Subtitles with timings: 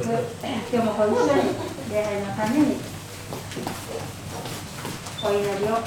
[0.00, 1.42] 今日もご一緒に
[1.90, 2.64] 礼拝のために
[5.24, 5.82] お祈りを持っ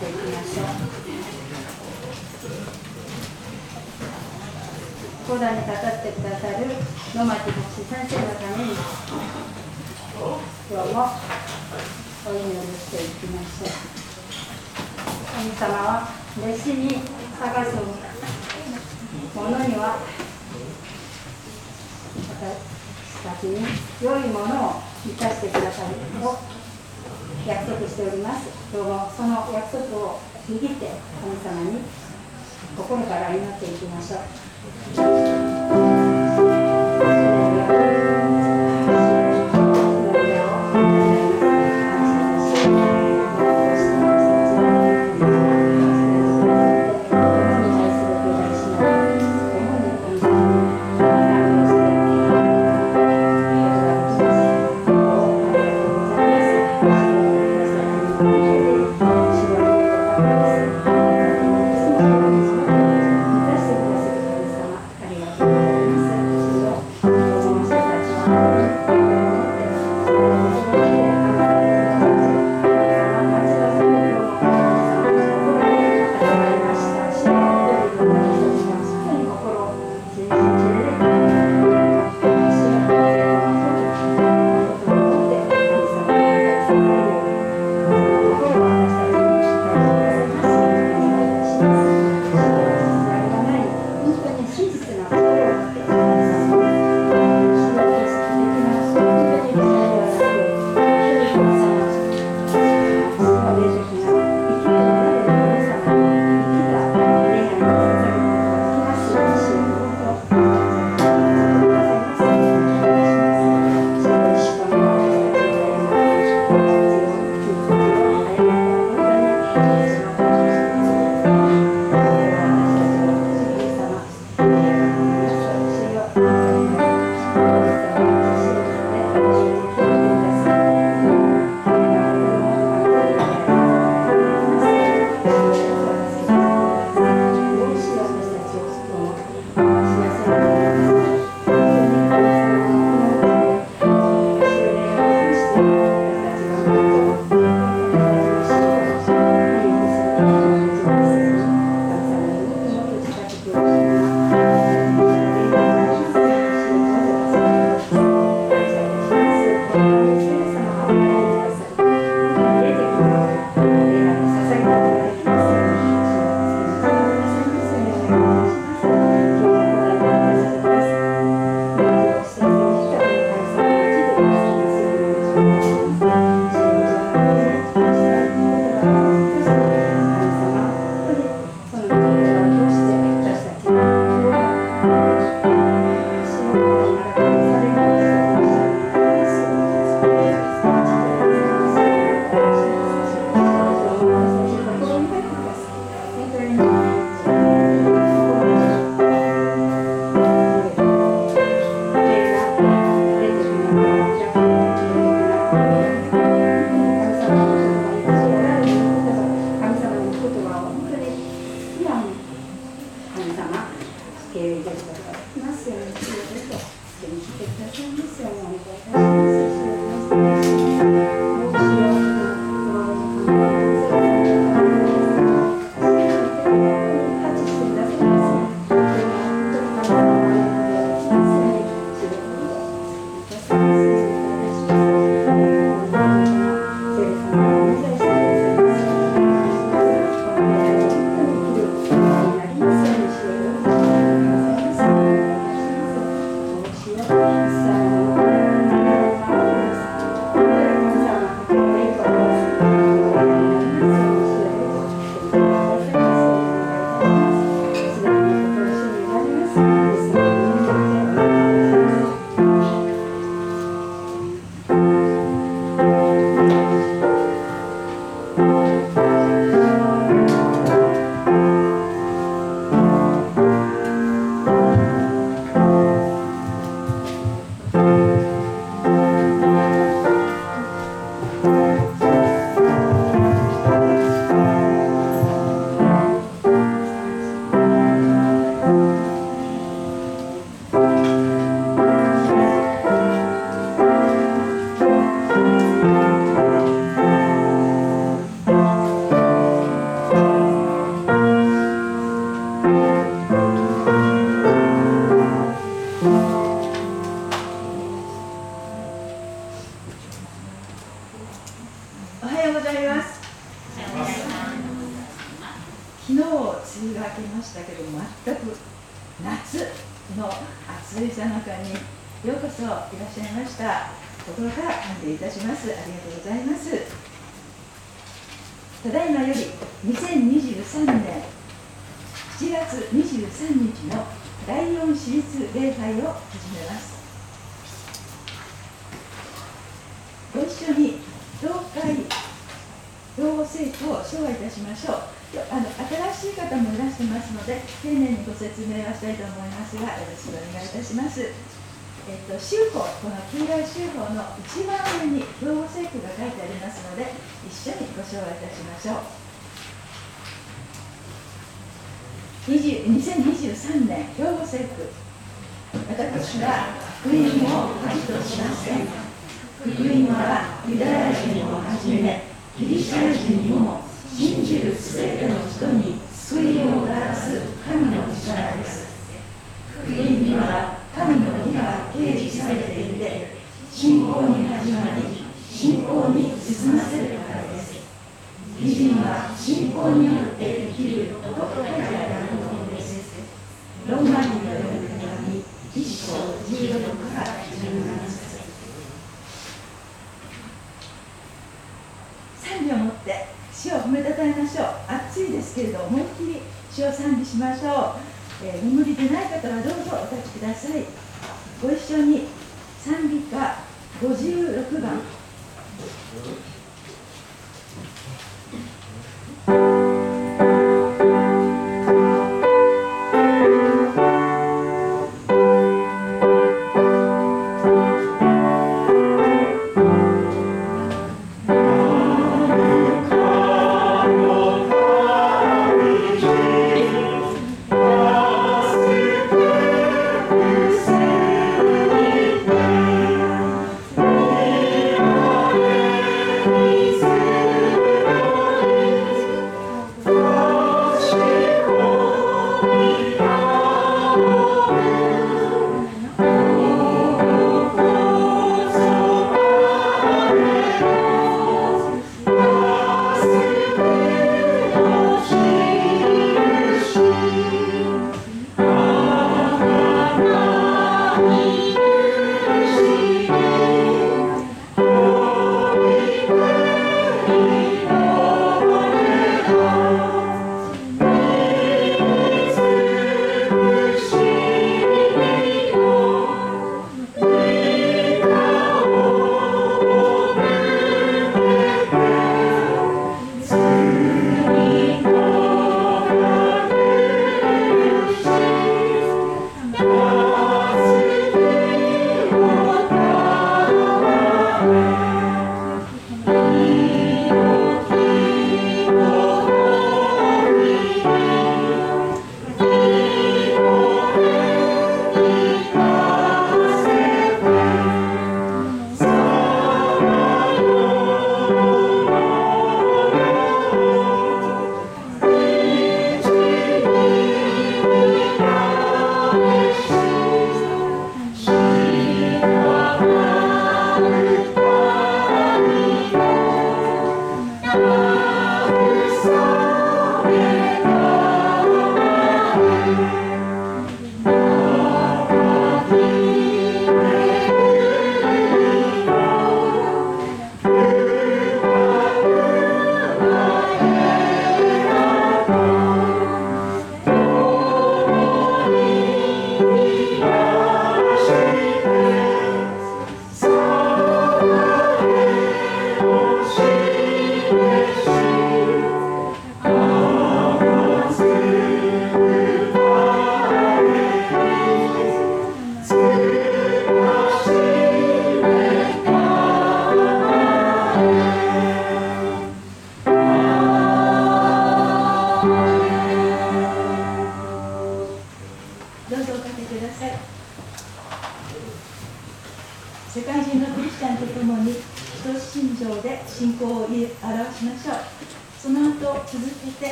[0.00, 0.66] ていきましょう
[5.28, 6.64] 講談に語ってくださる。
[7.14, 8.72] 野町牧師先生のために
[10.70, 10.96] 今日も
[12.26, 13.68] お祈りしていきましょう。
[15.36, 16.08] 神様は
[16.38, 16.88] 弟子に
[17.38, 19.98] 探すものには
[22.40, 22.73] 私
[23.24, 23.56] たちに
[24.02, 26.38] 良いものを生かしてくださると
[27.48, 28.48] 約束しております。
[28.72, 30.90] 今日もその約束を握って
[31.24, 31.80] 神様に
[32.76, 35.13] 心から祈っていきましょう。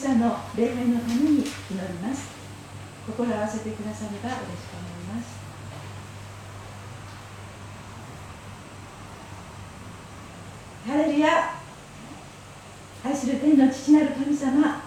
[0.00, 1.44] 朝の礼拝のために祈り
[2.00, 2.30] ます。
[3.06, 5.38] 心合わせてくだされば嬉しく思います。
[10.88, 11.54] ハレルヤ
[13.04, 14.84] 愛する天の父なる神様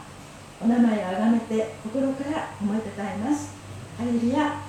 [0.59, 3.53] お名前をあがめて心から思いたたえます。
[3.99, 4.61] ハレルヤ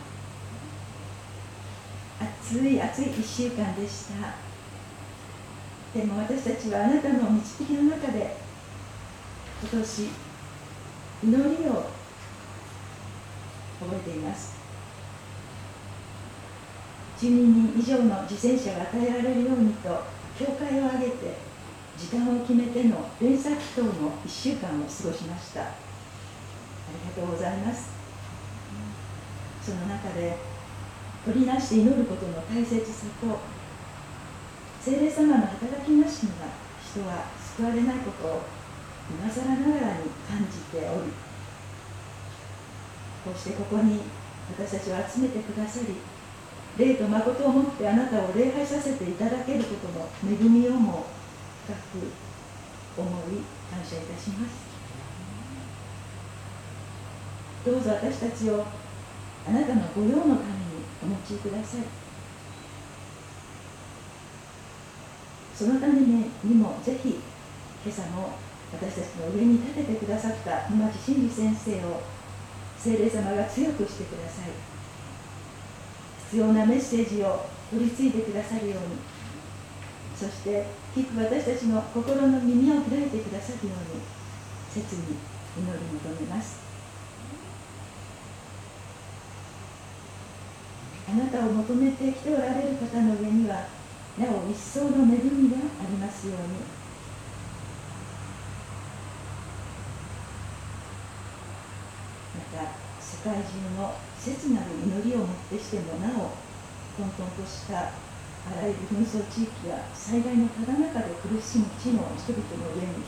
[2.21, 4.35] 暑い暑い1週間でした。
[5.99, 8.37] でも私たちはあなたの導きの中で
[9.63, 10.34] 今年
[11.25, 11.89] 祈りを
[13.81, 14.55] 覚えています。
[17.19, 19.89] 12人以上の犠牲者が与えられるようにと
[20.39, 21.39] 教会を挙げて
[21.97, 25.63] 時間を決めての連鎖祈祷の1週間を過ごしました。
[25.63, 25.67] あ
[26.93, 27.89] りがとうございます。
[29.63, 30.37] その中で
[31.25, 33.39] 取りなして祈ることの大切さと
[34.83, 36.49] 聖霊様の働きなしには
[36.85, 37.25] 人は
[37.57, 38.43] 救われないことを
[39.11, 41.12] 今更ながらに感じており
[43.25, 44.01] こうしてここに
[44.51, 45.97] 私たちを集めてくださり
[46.77, 51.07] 霊と誠をもってあなたを礼拝させていただけることの恵みをも
[51.67, 54.75] 深く思い感謝いたします。
[57.64, 58.67] どうぞ私たちを
[59.47, 60.37] あなたの御用のために
[61.03, 61.81] お持ちください。
[65.55, 67.21] そのためにもぜひ
[67.85, 68.44] 今朝も
[68.75, 72.03] 私たちの上に立ててくださった沼地真理先生を
[72.79, 74.51] 聖霊様が強くしてください。
[76.27, 78.99] 必要なメッセージを取り継いでくださるように。
[80.17, 84.03] そして聞く私たちの心の耳を開いてくださるように
[84.73, 85.19] 切に
[85.59, 86.59] 祈り求めます。
[91.07, 93.67] あなたを求めてきておられる方の上には
[94.19, 96.84] なお一層の恵みがありますように。
[102.55, 106.38] た世界中の切なる祈りをもってしてもなお
[106.97, 107.99] 混沌とした
[108.47, 113.03] あらゆる紛争地域や災害のただ中で苦しむ地の人々の上に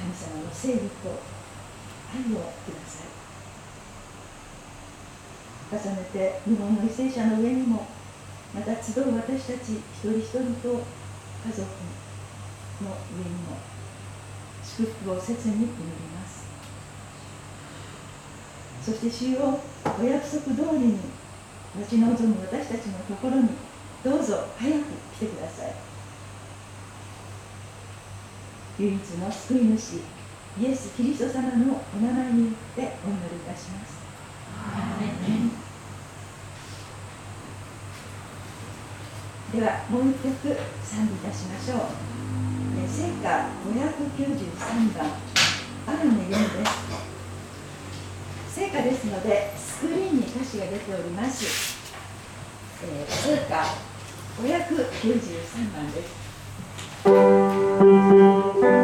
[0.00, 1.22] 神様の正義と
[2.10, 3.20] 愛をください。
[5.70, 7.86] 重ねて日本の為政者の上にも
[8.52, 10.82] また集う私たち一人一人と
[11.46, 11.62] 家族
[12.82, 13.54] の上にも
[14.64, 15.66] 祝福を切に祈り
[16.12, 16.19] ます。
[18.90, 20.98] そして主よお約束通りに
[21.78, 23.50] 待ち望む私たちのところに
[24.02, 25.74] どうぞ早く来てください。
[28.80, 30.00] 唯一の救い主
[30.60, 34.00] イエス・キリスト様のお名前によってお祈りいたします。
[39.52, 41.78] ではもう一曲賛美いたしましょう。
[42.82, 45.06] え聖歌593番
[45.86, 47.09] 「あるねよです
[48.52, 51.78] 聖歌ですのでスクリーンに歌詞が出ております、
[52.84, 53.64] えー、聖歌
[54.42, 56.02] 593番で
[58.74, 58.79] す。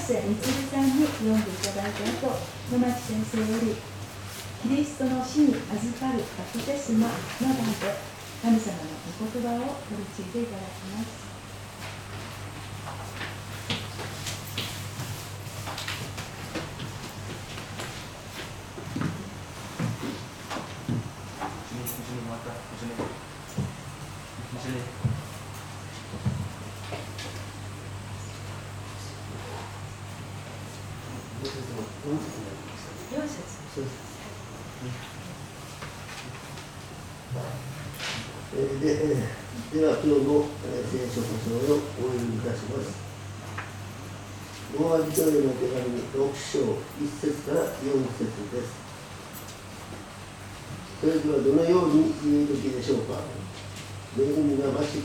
[0.00, 0.32] 瀬充
[0.70, 2.38] さんに読んでいただいた後
[2.72, 3.76] 野町先生より
[4.62, 8.00] 「キリストの死に預かるバプテスマ」の題で
[8.42, 11.29] 神様のお言葉を取り次いでいただきます。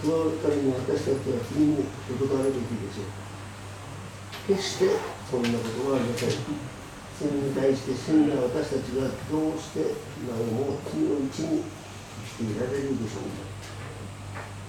[0.06, 3.18] そのために私たちは次に届かれるべきでしょう。
[4.54, 4.94] 決して
[5.26, 6.38] そんなことはありません
[7.18, 9.98] 罪に対して死んだ私たちがどうして
[10.30, 11.66] なおも罪のうちに
[12.38, 13.50] 生きていられるでしょうか。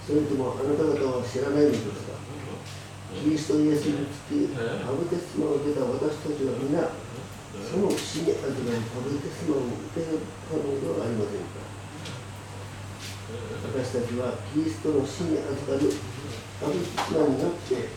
[0.09, 2.17] それともあなた方は知らないのですか。
[3.13, 6.81] キリストイエスにつきハブテスマを受けた私たちは皆
[7.61, 11.66] その死に議味わいハブテスマを受けたのではありませんか。
[13.27, 15.91] 私たちはキリストの死に預かる
[16.61, 17.89] ハブテスマによって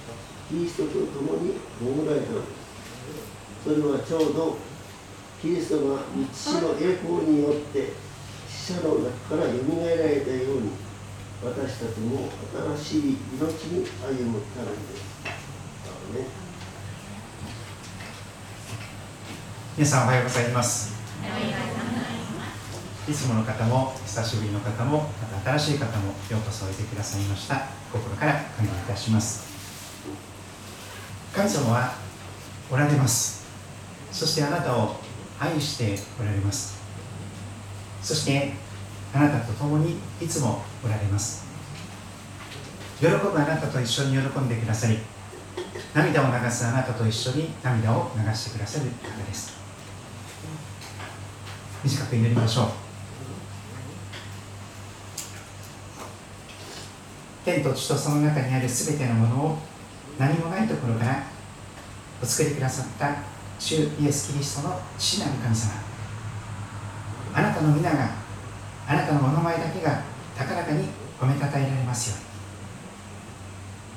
[0.50, 4.58] キリストと共に葬られたのですそれはちょうど
[5.42, 6.02] キリストが
[6.34, 7.94] 父の栄光によって
[8.50, 10.72] 死者の中からよみがえられたように
[11.44, 12.28] 私たちも
[12.78, 15.20] 新しい命に歩むためです。
[16.10, 16.26] ね、
[19.78, 21.00] 皆さんおはようございます。
[23.08, 27.68] いつもの方も久しぶりの方もまた新しい方もようこそおいてくださいました。
[27.92, 29.48] 心から感謝いたします。
[31.34, 31.94] 神様は
[32.72, 33.46] おられます。
[34.12, 34.96] そしてあなたを
[35.40, 36.80] 愛しておられます。
[38.04, 38.54] そして
[39.14, 41.46] あなたと共にいつもおられます。
[43.00, 45.00] 喜ぶあなたと一緒に喜んでくださり
[45.96, 49.58] 涙を流すあなたと一緒に涙を流してくださる方です。
[51.84, 52.89] 短く祈りましょう。
[57.46, 59.58] 天と地とその中にあるすべてのものを
[60.18, 61.24] 何もないところから
[62.22, 63.16] お作りくださった
[63.58, 65.72] 主イエス・キリストの父なる神様。
[67.34, 68.10] あなたの皆が
[68.88, 70.02] あなたのお名前だけが
[70.36, 70.86] 高らかに
[71.20, 72.16] 褒めたたえられますよ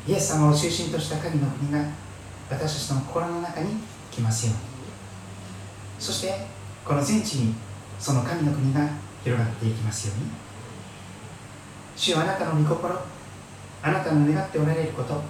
[0.06, 0.14] うに。
[0.14, 1.84] イエス様を中心とした神の国が
[2.50, 3.76] 私たちの心の中に
[4.10, 4.60] 来ますように。
[5.98, 6.46] そして
[6.84, 7.54] この全地に
[7.98, 8.88] その神の国が
[9.24, 10.30] 広がっていきますように。
[11.96, 12.94] 主はあなたの御心
[13.82, 15.20] あなたの願っておられること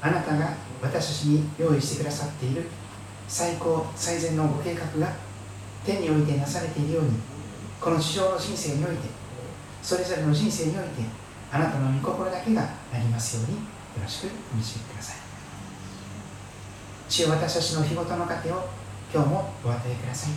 [0.00, 2.66] あなたが私たちに用意してくださっている
[3.28, 5.12] 最高最善のご計画が
[5.84, 7.10] 天においてなされているように
[7.80, 9.02] この地上の人生において
[9.82, 11.02] それぞれの人生において
[11.50, 12.62] あなたの御心だけが
[12.92, 13.62] なりますようによ
[14.02, 15.16] ろしくお導きください。
[17.08, 18.68] 主よ私たちの日ごとの糧を
[19.12, 20.32] 今日もお与えください。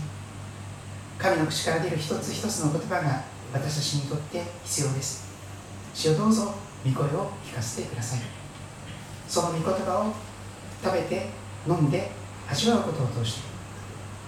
[1.17, 3.23] 神の口から出る一つ一つの言葉が
[3.53, 5.25] 私たちにとって必要です。
[5.93, 6.53] 主よどうぞ
[6.85, 8.19] 御声を聞かせてください。
[9.27, 10.13] その御言葉を
[10.83, 11.29] 食べて
[11.67, 12.11] 飲んで
[12.47, 13.41] 味わうことを通して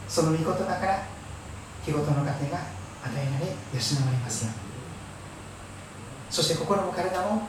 [0.07, 1.03] その御言葉から
[1.85, 4.51] 日ごとの糧が与えられ養われますよ。
[6.29, 7.43] そして心も体も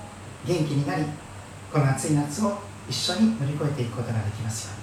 [0.46, 1.04] 元気になり
[1.72, 4.74] この暑い夏を一緒に乗り越えていくことができますよ。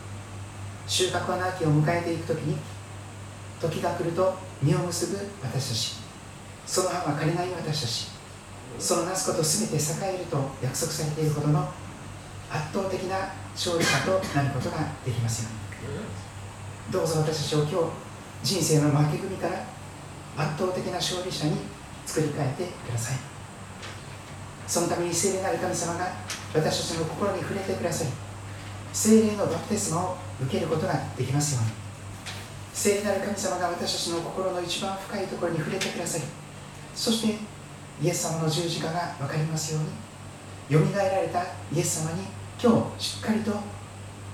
[0.88, 2.57] 収穫は秋を迎えていく時に
[3.61, 5.95] 時が来ると実を結ぶ私たち。
[6.65, 8.14] その葉は枯れない私たち。
[8.80, 11.59] そのなすこと全て栄えると約束されているほどの
[12.49, 16.91] 圧倒的な勝利者となることができますように。
[16.91, 17.69] どうぞ私たちを今
[18.43, 19.65] 日人生の負け組から
[20.38, 21.57] 圧倒的な勝利者に
[22.05, 23.17] 作り変えてください。
[24.67, 26.07] そのために聖霊なる神様が
[26.53, 28.07] 私たちの心に触れてください
[28.93, 31.86] 聖霊のバプテスマを受けることができますように。
[32.73, 36.21] 聖なる神様が私たちの心の一番深いところに触れてください
[36.93, 37.38] そして
[38.02, 39.89] イエス様の十字架が分かりますように。
[40.68, 42.24] よみがえられたイエス様に
[42.62, 43.52] 今日しっかりと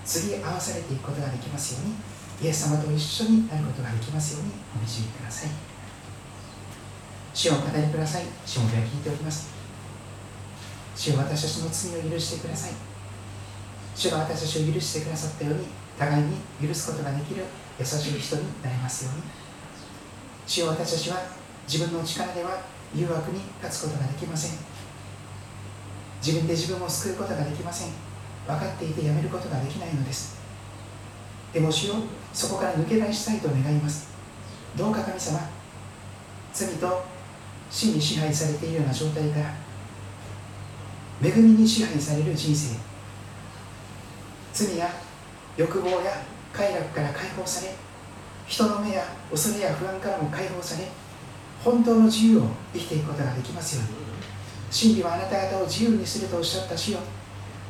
[0.06, 1.96] 次合わされていくことができますように。
[2.42, 5.50] イエス様と一緒になることができますようにお導きください。
[7.34, 8.24] 主を語りください。
[8.46, 9.50] 主もでは聞いております。
[10.96, 12.72] 主を私たちの罪を許してください。
[13.96, 15.68] 主が私たちを許してくださったように
[16.00, 17.44] 互いに許すことができる
[17.80, 19.24] 優しい人になれますように。
[20.48, 21.22] 主を私たちは
[21.68, 22.60] 自分の力では
[22.94, 24.60] 誘惑に立つことができません。
[26.26, 27.90] 自分で自分を救うことができません。
[28.48, 30.40] 分かっていてやめることができないのです。
[31.54, 31.96] でも主よ
[32.34, 34.10] そこから抜け出したいと願います。
[34.78, 35.40] どうか神様
[36.54, 37.04] 罪と
[37.70, 39.54] 死に支配されているような状態から
[41.24, 42.76] 恵みに支配される人生。
[44.54, 44.90] 罪や
[45.58, 46.22] 欲望や
[46.54, 47.74] 快楽から解放され
[48.48, 50.88] 人の目や恐れや不安からも解放され
[51.64, 54.02] 本当の自由を生きていくことができますように。
[54.72, 57.00] 真理はあなた方を自由にするとおっしゃった主よ。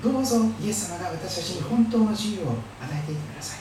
[0.03, 2.55] どうぞイエス様が私たちに本当の自由を与
[2.91, 3.59] えていてください。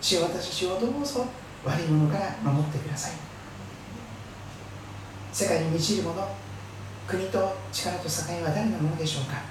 [0.00, 1.26] 主よ私たちをどうぞ
[1.64, 3.12] 悪いものから守ってください。
[5.32, 6.28] 世界に満ちるもの
[7.06, 9.42] 国と力と栄は誰のものでしょうか。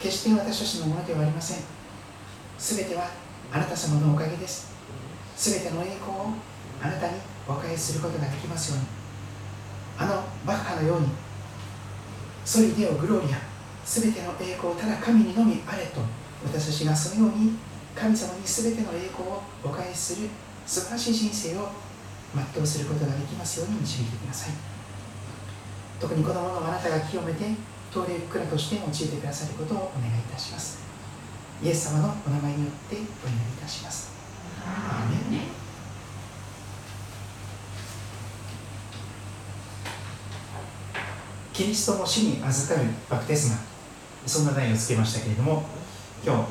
[0.00, 1.58] 決して私たちのものではありません。
[2.58, 3.10] 全ては
[3.52, 4.72] あなた様のおかげです。
[5.36, 6.26] 全ての栄光を
[6.80, 8.86] あなたにお返しすることができますように。
[9.96, 11.08] あのバッハのように
[12.44, 13.38] ソリデオグローリア
[13.84, 16.00] 全ての栄光ただ神にのみあれと
[16.44, 17.52] 私たちがそのように
[17.94, 20.28] 神様に全ての栄光をお返しする
[20.66, 21.68] 素晴らしい人生を
[22.34, 24.54] 全うすることができますように導いてください。
[26.00, 27.44] 特に子供のあなたが清めて
[27.92, 30.80] 通り蔵として用いてくださることをお願いいたします。
[31.62, 34.10] イエス様のお名前によってお祈りいたします。
[34.66, 35.63] アーメ
[41.54, 43.58] キリストの死に預かるバプテスマ
[44.26, 45.62] そんな題をつけましたけれども
[46.26, 46.48] 今日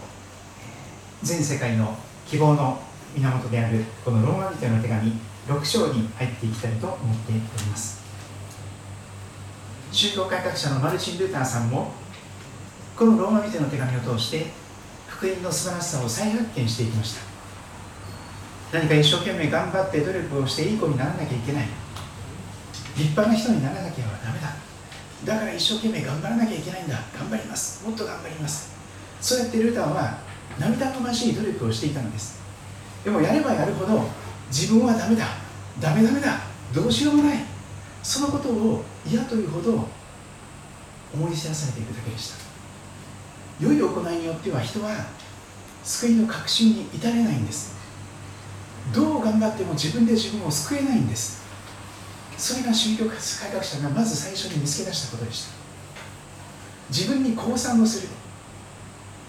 [1.24, 1.94] 全世界の
[2.26, 2.80] 希望の
[3.14, 5.12] 源であるこのローマ人の手紙
[5.48, 8.02] 6章に入っていきたいと思っております。
[9.92, 11.92] 宗教改革者のマルチン・ルーターさんも
[12.98, 14.48] このローマ人の手紙を通して
[15.08, 17.22] 福音の素晴らしさを再発見していきました。
[18.72, 21.68] 何か一生懸命頑張って努力をしていい子にならなきゃいけない。
[22.96, 24.73] 立派な人にならなきゃダメだ。
[25.26, 27.00] だから一生懸命頑張らなきゃいけないんだ。
[27.18, 27.86] 頑張ります。
[27.88, 28.74] もっと頑張ります。
[29.22, 30.18] そうやってルーターは
[30.60, 32.42] 涙ぐましい努力をしていたのです。
[33.04, 34.04] でもやればやるほど
[34.50, 35.28] 自分はダメだ。
[35.80, 36.40] ダメダメだ。
[36.74, 37.38] どうしようもない。
[38.02, 39.88] そのことを嫌というほど
[41.14, 42.36] 思い知らされていくだけでした。
[43.60, 44.92] 良い行いによっては人は
[45.84, 47.76] 救いの確信に至れないんです。
[48.94, 51.43] どう頑張っても自分で自分を救えないんです。
[52.38, 53.18] それが宗教改
[53.52, 55.52] 革者がまず最初に見つけ出したことでした。
[56.90, 58.10] 自分に降参をする。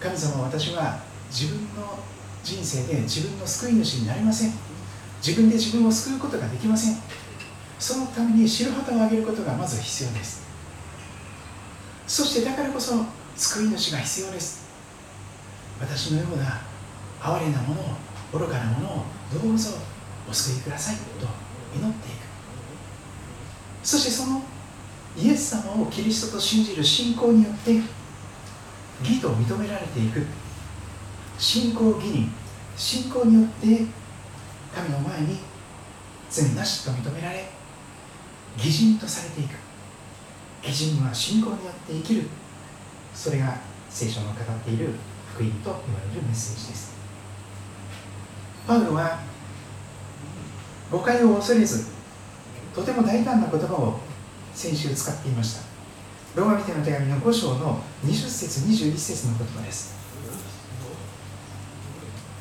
[0.00, 1.00] 神様私は
[1.30, 1.98] 自分の
[2.42, 4.52] 人生で自分の救い主になれません。
[5.24, 6.96] 自分で自分を救うことができません。
[7.78, 10.42] そのために白旗を上げることがまず必要です。
[12.07, 13.05] そしてだからこそ
[13.36, 14.64] 救い主が必要です。
[15.80, 16.61] 私のような
[17.20, 19.70] 哀れなものを愚かなものをどうぞ
[20.28, 21.26] お救いくださいと
[21.76, 22.23] 祈っていく。
[23.85, 24.43] そしてその
[25.16, 27.74] イエス様をキリストと信じる信仰によって
[29.01, 30.26] 義と認められていく。
[31.39, 32.30] 信仰義人。
[32.76, 33.66] 信仰によって
[34.74, 35.39] 神の前に
[36.30, 37.49] 罪なしと認められ
[38.57, 39.55] 義人とされていく。
[40.66, 42.28] 義人は信仰によって生きる。
[43.14, 43.59] それが
[43.91, 44.89] 聖書の語っている
[45.35, 46.95] 福音と言われるメッセージです。
[48.66, 49.20] パウロは
[50.91, 51.93] 誤解を恐れず
[52.74, 54.00] とても大胆な言葉を
[54.54, 55.62] 先週使っていました。
[56.34, 59.94] ローマ人の手紙の5章の20節21節の言葉です。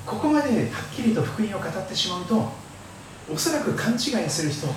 [0.05, 2.51] ここまではっきりと福音を語ってしまうと
[3.31, 4.67] おそらく勘違いする人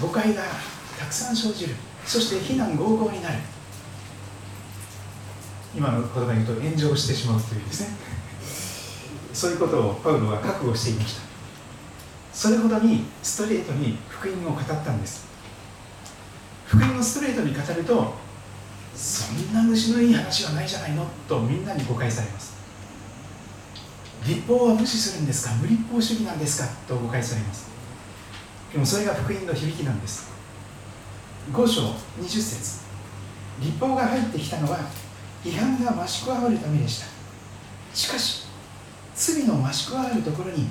[0.00, 0.42] 誤解が
[0.98, 1.74] たくさん生じる。
[2.04, 3.36] そして非難合々になる。
[5.76, 7.88] 今の言葉に言うと炎上してしまうというですね。
[9.32, 11.29] そういうことをパウロは覚悟していました。
[12.32, 15.28] それほどにストレートに福音を語ったんです。
[16.66, 18.14] 福音をストレートに語ると
[18.94, 22.58] そんな虫のいい話はないじゃないのとみんなに誤解されます。
[24.26, 25.54] 立法は無視するんですか？
[25.54, 26.68] 無立法主義なんですか？
[26.86, 27.70] と誤解されます。
[28.72, 30.30] でもそれが福音の響きなんです。
[31.52, 31.82] 5章
[32.20, 32.80] 20節。
[33.60, 34.78] 立法が入ってきたのは
[35.44, 37.06] 違反が増し加わるためでした。
[37.94, 38.44] しかし
[39.14, 40.66] 罪の増し加わるところに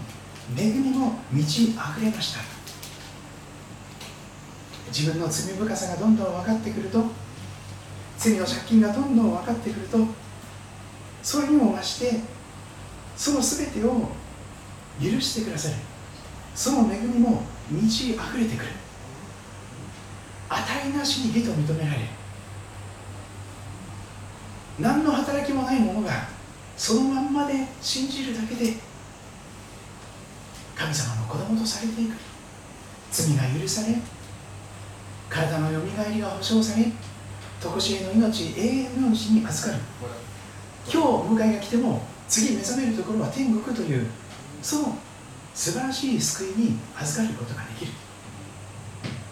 [0.58, 2.40] 恵みも満ち溢れました
[4.88, 7.04] 自分の罪深さがどんどん分かってくると
[8.18, 9.98] 罪の借金がどんどん分かってくると
[11.22, 12.20] それにも増して
[13.16, 14.10] その全てを
[15.02, 15.76] 許してくださる。
[16.56, 18.72] その恵みも満ち溢れてくる。
[20.50, 22.00] 値なしに義と認められ
[24.80, 26.12] 何の働きもないものが
[26.76, 28.74] そのまんまで信じるだけで
[30.80, 32.14] 神様の子供とされていく。
[33.12, 33.96] 罪が許され
[35.30, 36.86] 体のよみがえりが保証され
[37.62, 39.84] 常しえの命永遠の命に預かる。
[40.86, 44.08] 今日迎えが来ても次目覚めるところは天国という
[44.62, 44.98] その
[45.54, 47.92] 素晴らしい救いに預かることができる。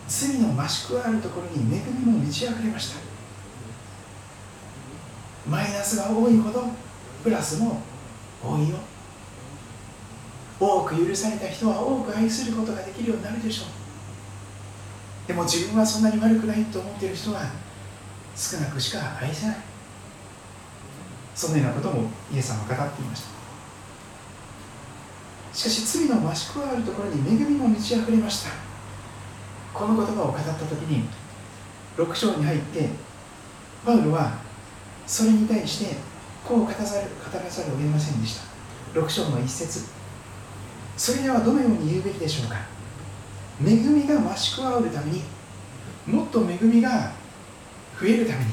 [0.10, 3.00] 罪の増し加わるところに恵みも満ち溢れました。
[5.50, 6.66] マイナスが多いほど
[7.24, 7.82] プラスも
[8.44, 8.78] 多いよ。
[10.60, 13.68] 多く許された人は多く愛することができるようになるでしょう。
[15.28, 17.42] でも自分はそんなに悪くないと思っている人は
[18.36, 19.58] 少なくしか愛せない。
[21.36, 23.28] そのようなこともイエス様は語っていました。
[25.54, 28.52] しかし罪の増し加わるところに恵みも満ち溢れました。
[29.74, 31.08] この言葉を語った時に
[31.98, 32.90] 6章に入って
[33.86, 34.38] パウロは
[35.06, 35.96] それに対して
[36.48, 39.00] こう語らざる語らざるを得ませんでした。
[39.00, 39.97] 6章の一節。
[40.98, 42.58] それではどのように言うべきでしょうか？
[43.64, 45.22] 恵みが増し加わるために
[46.06, 47.12] もっと恵みが
[48.00, 48.52] 増えるために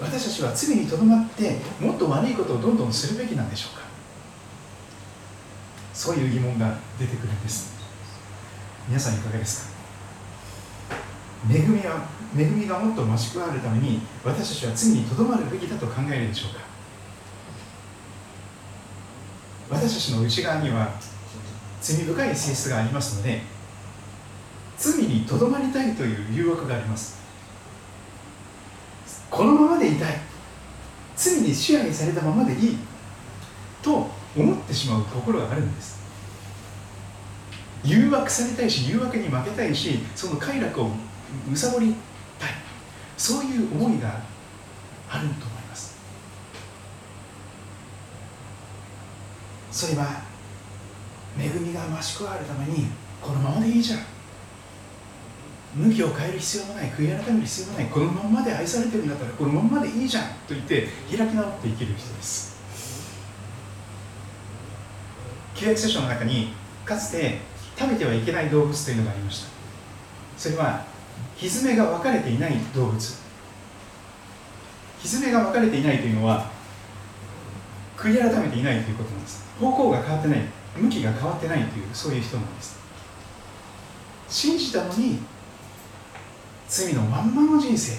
[0.00, 3.84] 私たちは罪にとどまってもっと悪いことをどんどんするべきなんでしょうか？
[5.92, 7.74] そういう疑問が出てくるんです。
[8.88, 9.74] 皆さんいかがですか？
[11.50, 16.60] 恵みは恵みがもっと増し加わるために私たちは罪にとどまるべきだと考えるでしょうか？
[19.70, 20.92] 私たちの内側には
[21.84, 23.42] 罪深い性質がありますので
[24.78, 27.18] 罪にとどまりたいという誘惑があります。
[29.30, 30.14] このままでいたい。
[31.14, 32.78] 罪に支配されたままでいい。
[33.82, 36.00] と思ってしまう心があるんです。
[37.84, 40.90] 誘惑されたいし誘惑に負けたいしその快楽を
[41.52, 41.94] 貪り
[42.38, 42.50] たい。
[43.18, 44.20] そういう思いが
[45.10, 45.96] あると思います。
[49.70, 50.33] それは
[51.38, 52.86] 恵みが増し加わるために
[53.20, 54.00] このままでいいじゃん。
[55.74, 62.54] 向きを変える必要もない悔い改める必要もないこのままで愛されてるんだったらこのままでいいじゃんと言って開き直って生きる人です。
[65.56, 66.52] 旧約聖書の中に
[66.84, 67.40] かつて
[67.76, 69.48] 食べてはいけない動物というのがありました。
[70.38, 70.84] それは
[71.36, 73.24] ひずめが分かれていない動物。
[75.00, 76.50] ひずめが分かれていないというのは
[77.96, 79.44] 悔い改めていないということなんです。
[79.58, 80.40] 方向が変わってない。
[80.76, 82.78] 向きが変わってないというそういう人なんです。
[84.28, 85.18] 信じたのに
[86.68, 87.96] 罪のまんまの人生。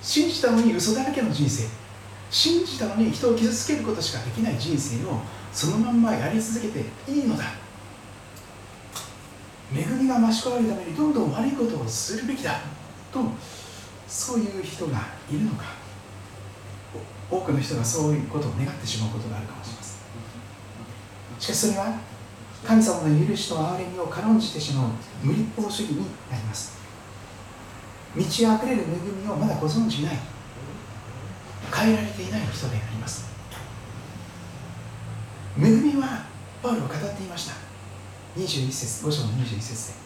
[0.00, 1.68] 信じたのに嘘だらけの人生。
[2.30, 5.20] 信じたのに人を傷つけることしかできない人生を
[5.52, 7.44] そのまんまやり続けていいのだ。
[9.74, 12.60] 恵みが増し加わるためにどんどん悪いことをするべきだ。
[13.12, 13.20] と
[14.08, 15.82] そういう人がいるのか。
[17.32, 19.81] 多くの人がそういうことを願ってしまうことがあるかもしれません
[21.42, 21.98] しかしそれは
[22.64, 24.90] 神様の許しと憐れみを軽んじてしまう
[25.24, 25.96] 無立法主義に
[26.30, 26.78] なります
[28.14, 28.84] 満ち溢れる恵
[29.24, 30.16] みをまだご存じない
[31.74, 33.28] 変えられていない人であります
[35.58, 36.26] 恵みは
[36.62, 37.54] パウロは語っていました
[38.36, 39.98] 21節5章の21節で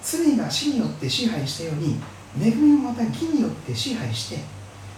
[0.00, 2.00] 罪が死によって支配したように
[2.40, 4.38] 恵みもまた義によって支配して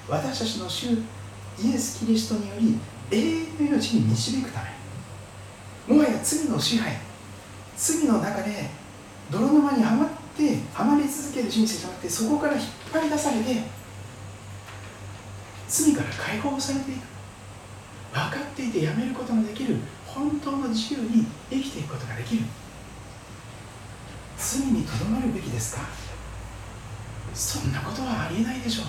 [0.09, 2.79] 私たちの主イエス・キリストにより
[3.11, 4.76] 永遠の命に導くため
[5.89, 6.97] もはや罪の支配
[7.77, 8.71] 罪の中で
[9.31, 12.63] 泥沼にはまってはまり続ける人生じゃなくてそこから引っ
[12.93, 13.63] 張り出されて
[15.69, 17.01] 罪から解放されていく。
[18.13, 19.77] 分かっていてやめることのできる
[20.07, 22.45] 本当の自由に生きていくことができる。
[24.39, 25.83] 罪にとどまるべきですか？
[27.35, 28.87] そんなことはありえないでしょう。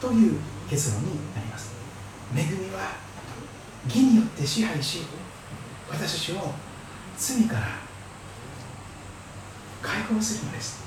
[0.00, 0.38] という
[0.68, 1.70] 結論になります。
[2.36, 2.96] 恵みは
[3.86, 5.00] 義によって支配し
[5.90, 6.52] 私たちを
[7.16, 7.66] 罪から
[9.82, 10.84] 解放するのです。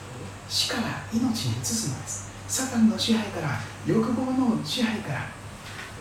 [0.50, 2.30] 死から命に移すのです。
[2.48, 5.26] サタンの支配から欲望の支配から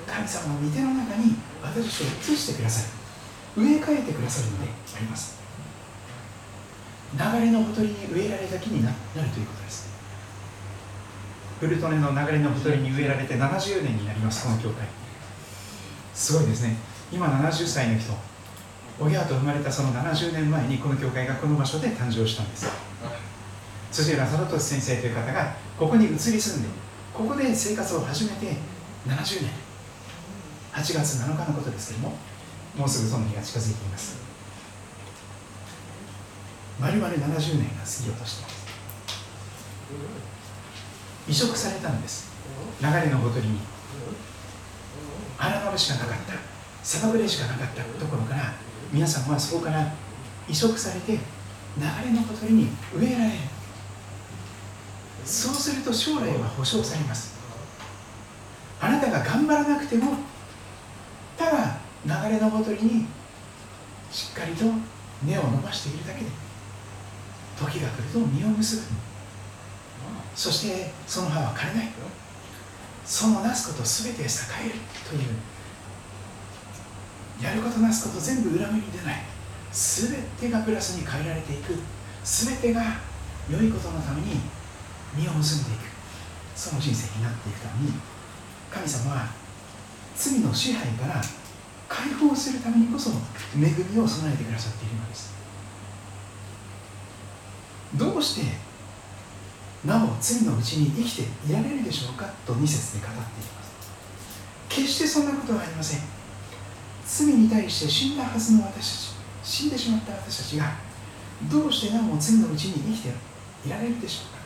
[0.07, 2.89] 神様の御手の中に私たちを移してくださ
[3.57, 3.63] る。
[3.63, 5.39] 植え替えてくださるのであります。
[7.15, 9.89] 流れのほとりに植えられた木になるということです。
[11.61, 14.87] フルトネの流れのほとりに植えられて70年になりますこの教会。
[16.15, 16.77] すごいですね。
[17.13, 18.13] 今70歳の人。
[19.01, 22.69] 親と生まれたその70年前にこの教会がこの場所で誕生したんです
[23.93, 26.69] 辻浦貞俊先生という方がここに移り住んで
[27.15, 28.57] ここで生活を始めて
[29.07, 29.51] 70年。
[30.73, 32.17] 8月7日のことですけども
[32.77, 34.19] もうすぐその日が近づいています。
[36.79, 38.67] まるまる70年が過ぎようとしています。
[41.29, 42.31] 移植されたんです。
[42.81, 43.59] 流れのほとりに。
[45.37, 46.35] 荒野しかなかった。
[46.85, 48.55] 砂漠でしかなかったところから
[48.93, 49.93] 皆さんはそこから
[50.49, 51.19] 移植されて流
[52.05, 53.33] れのほとりに植えられる
[55.25, 57.37] そうすると将来は保証されます。
[58.81, 60.13] あなたが頑張らなくても
[61.37, 63.07] ただ流れのほとりに
[64.11, 64.65] しっかりと
[65.23, 66.31] 根を伸ばしているだけで
[67.59, 68.83] 時が来ると実を結ぶ。
[70.35, 71.89] そしてその葉は枯れない。
[73.05, 74.75] そのなすことすべて栄える
[75.09, 75.35] という
[77.43, 79.23] やることなすこと全部裏目に出ない。
[79.73, 81.75] すべてがプラスに変えられていく。
[82.25, 82.83] すべてが
[83.51, 84.41] 良いことのために
[85.17, 85.83] 実を結んでいく。
[86.57, 87.93] その人生になっていくために。
[88.71, 89.29] 神様は
[90.17, 91.23] 罪の支配から
[91.89, 93.11] 解放するためにこそ
[93.57, 95.33] 恵みを備えてくださっているのです。
[97.95, 98.53] どうして
[99.87, 102.27] なお罪のうちに生きていられるでしょうか？
[102.45, 103.73] と2節で語っています。
[104.69, 106.18] 決してそんなことはありません。
[107.09, 110.77] 罪に対して死んだはずの私たち死んでしまった私たちが
[111.51, 113.09] どうしてなお罪のうちに生きて
[113.67, 114.39] いられるでしょうか？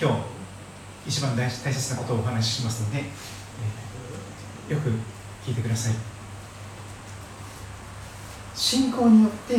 [0.00, 0.12] 今
[1.04, 3.04] 日一番大切なことをお話ししますので、よ
[4.80, 4.90] く
[5.44, 5.94] 聞いてください。
[8.54, 9.54] 信仰によって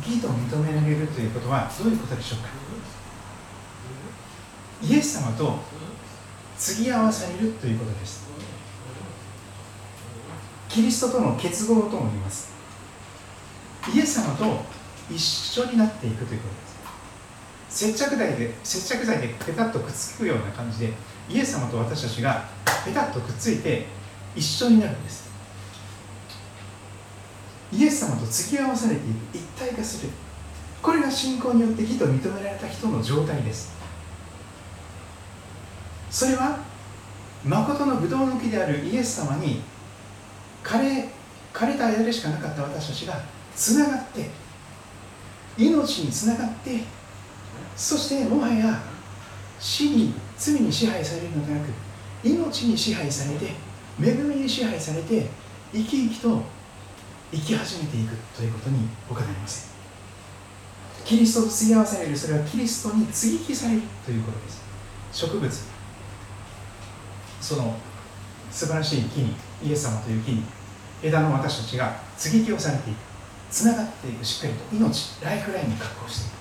[0.00, 2.48] 義と認められるということはどういうことでしょうか？
[4.82, 5.58] イエス様と
[6.58, 8.29] 継ぎ合わされるということです。
[10.70, 12.52] キリストとの結合とも言います。
[13.92, 14.64] イエス様と
[15.10, 16.60] 一緒になっていくということで
[17.68, 17.92] す。
[17.92, 20.92] 接着剤で接着剤でペタッとくっつくような感じで
[21.28, 22.44] イエス様と私たちが
[22.84, 23.86] ペタッとくっついて
[24.36, 25.28] 一緒になるんです。
[27.72, 30.12] イエス様と付き合わされていく一体化する。
[30.80, 33.72] これが信仰によって義と認められた人の状態です。
[36.10, 36.60] それは
[37.44, 39.62] 誠のブドウの木であるイエス様に
[40.62, 41.08] 枯れ
[41.52, 43.20] 枯れた間でしかなかった私たちが
[43.54, 44.28] つながって
[45.58, 46.80] 命につながって
[47.76, 48.80] そしてもはや
[49.58, 51.70] 死に罪に支配されるのではなく
[52.24, 53.52] 命に支配されて
[54.00, 55.26] 恵みに支配されて
[55.72, 56.42] 生き生きと
[57.32, 59.70] 生き始めていくということに他なりません
[61.04, 64.62] キリストと継ぎ合わされるそれはキリストに接ぎ木されるということです。
[65.12, 65.50] 植物。
[67.40, 67.76] その
[68.50, 70.42] 素晴らしい木にイエス様という木に
[71.02, 72.96] 枝の私たちが接ぎ木をされていく
[73.50, 76.40] つながっていくしっかりと命ライフラインに確保していく。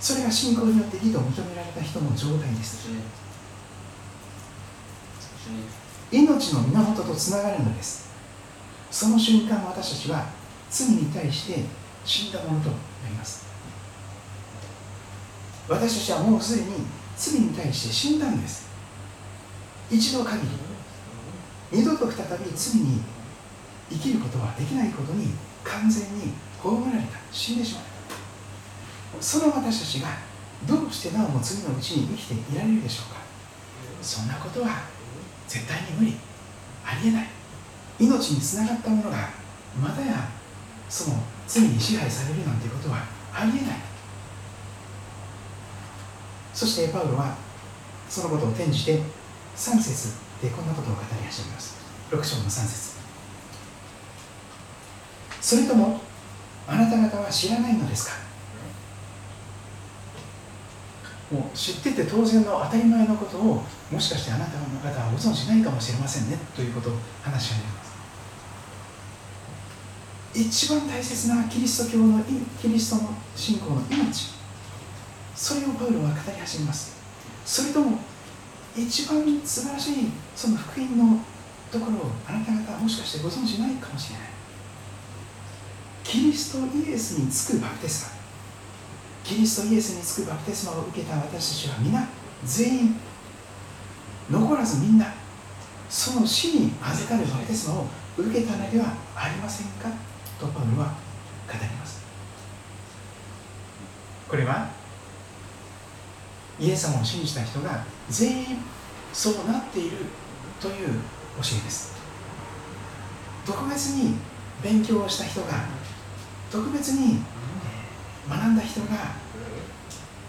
[0.00, 2.88] それが信仰によって義と認められた人の状態です。
[6.10, 8.08] 命の源とつながるのです。
[8.90, 10.26] その瞬間私たちは
[10.70, 11.64] 罪に対して
[12.04, 12.76] 死んだものとな
[13.08, 13.46] ります。
[15.68, 16.68] 私たちはもうすでに
[17.16, 18.68] 罪に対して死んだんです。
[19.90, 20.67] 一度限り
[21.70, 23.02] 二度と再び罪に
[23.90, 25.32] 生きることはできないことに
[25.64, 29.22] 完全に葬られた死んでしまった。
[29.22, 30.08] その私たちが
[30.66, 33.20] どうしてなおも罪のうちに生きていられるでしょうか。
[34.02, 34.82] そんなことは
[35.46, 36.16] 絶対に無理。
[36.84, 37.28] ありえない。
[37.98, 39.30] 命につながったものが
[39.80, 40.28] またや
[40.88, 41.16] その
[41.46, 43.78] 罪に支配されるなんてことはありえない。
[46.54, 47.36] そしてパウロは
[48.08, 49.02] そのことを転じて
[49.56, 51.76] 3節でこんなことを語り始めます。
[52.10, 52.98] 6章の3節。
[55.40, 56.00] それとも
[56.66, 58.12] あなた方は知らないのですか？
[61.30, 67.88] もう知ってて当然の当たり前のことをもしかしてあなたの方はご存じないかもしれませんねということを話し始めます。
[70.34, 74.34] 一番大切なキリスト教のキリストの信仰の命。
[75.34, 76.96] それをパウロは語り始めます。
[77.44, 77.98] それとも
[78.78, 79.94] 一番素晴らしい
[80.36, 81.20] その福音の
[81.70, 84.28] ところをあなた方もしかしてご存じないかもしれない。
[86.04, 88.18] キリストイエスにつくバプテスマ。
[89.24, 92.08] キリストイエスにつくバプテスマを受けた私たちは皆
[92.44, 92.96] 全員
[94.30, 95.12] 残らずみんな。
[95.90, 99.88] その死に預かるバプテスマを受けたのではありませんか？
[100.38, 100.94] とパウロは
[101.46, 102.04] 語ります。
[104.28, 104.68] これは
[106.60, 108.58] イエス様を信じた人が全員
[109.12, 109.98] そうなっている
[110.60, 110.88] という
[111.40, 111.94] 教えです。
[113.46, 114.16] 特別に
[114.62, 115.48] 勉強をした人が
[116.50, 117.20] 特別に
[118.28, 118.86] 学んだ人が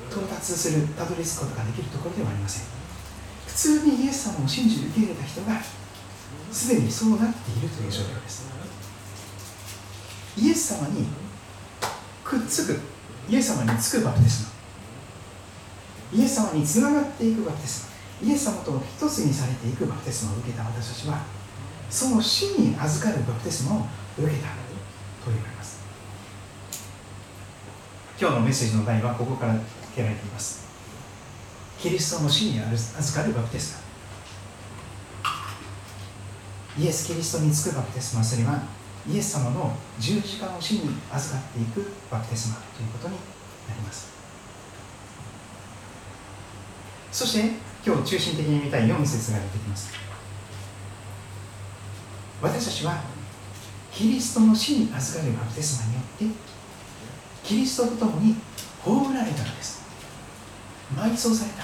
[0.10, 2.64] 到達するたどり着くことができるところではありません。
[3.48, 5.60] 普通にイエス様を信じ受け入れた人が
[6.52, 8.48] すでにそうなっているという状況です。
[10.38, 11.08] イエス様に
[12.24, 12.80] くっつく
[13.30, 14.59] イエス様につくバプテスマ
[16.14, 17.90] イエス様につながっていくバプテス
[18.22, 18.28] マ。
[18.30, 21.22] イエス様と一つにされていくバプテスマを受けた私たちは
[21.90, 23.86] その死に預かるバプテスマを
[24.18, 25.80] 受けたと言われます。
[28.20, 29.64] 今日のメッセージの題はここから付
[29.96, 30.68] けられています。
[31.80, 33.82] キリストの死に預かるバプテス
[36.76, 36.84] マ。
[36.84, 38.62] イエス・キリストにつくバプテスマそれは
[39.10, 43.16] イエス様の十字架の死に預かっていくバプテスマということに
[43.68, 44.19] なります。
[47.12, 47.52] そして
[47.86, 49.92] 今日中心的に見たい4節が出てきます。
[52.42, 53.02] 私たちは
[53.92, 56.26] キリストの死に預かるバプテスマによって？
[57.44, 58.36] キリストと共に
[58.84, 59.82] 葬られたのです。
[60.96, 61.64] 埋葬された。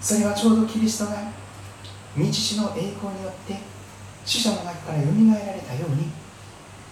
[0.00, 1.32] それはちょうどキリストが
[2.16, 3.58] 道地の栄光によって
[4.24, 6.10] 死者の中からよみがえられたように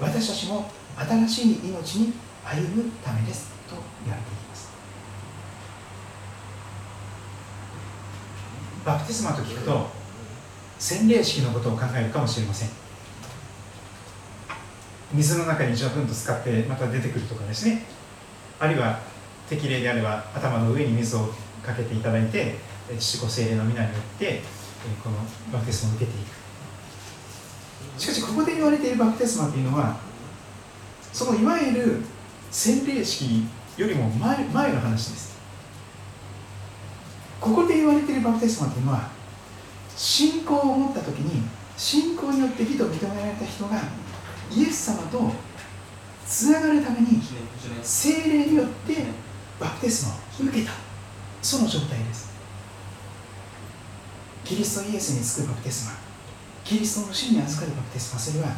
[0.01, 3.51] 私たちも新しい命に歩むためです。
[3.69, 4.42] と言われています。
[8.85, 9.87] バプテスマと聞くと
[10.79, 12.69] 洗礼式のことを考えるかもしれません。
[15.13, 17.85] 水の中にジャブンと使ってまた出てくるとかですね。
[18.59, 18.99] あるいは
[19.49, 21.27] 適齢であれば頭の上に水を
[21.63, 22.57] かけていただいて
[22.99, 24.41] 父子精霊の皆によって
[25.05, 25.17] この
[25.53, 28.01] バプテスマを受けていく。
[28.01, 29.97] しかしここで言われているバプテスマというのは
[31.13, 32.01] そのいわゆる
[32.51, 35.32] 洗礼式よりも前前の話です。
[37.43, 39.11] ここで言われているバプテスマというのは
[39.97, 41.43] 信仰を持った時に
[41.77, 43.83] 信仰によって義と認められた人が
[44.49, 45.33] イエス様と
[46.25, 47.21] つながるために
[47.83, 48.95] 精霊によって
[49.59, 50.15] バプテスマ
[50.47, 50.73] を受けた。
[51.43, 52.31] その状態です。
[54.45, 55.93] キリストイエスにつくバプテスマ。
[56.63, 58.21] キリストの死に預かるバプテスマ。
[58.21, 58.55] それは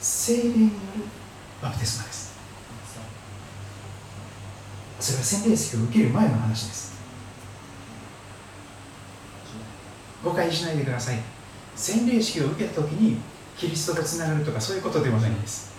[0.00, 1.04] 精霊による
[1.62, 2.34] バプテスマです。
[5.00, 6.93] それは洗礼式を受ける前の話です
[10.24, 11.18] 誤解しないでください。
[11.76, 13.18] 洗礼式を受けた時に
[13.56, 15.72] キリストとつながるとかそういうことではないんです。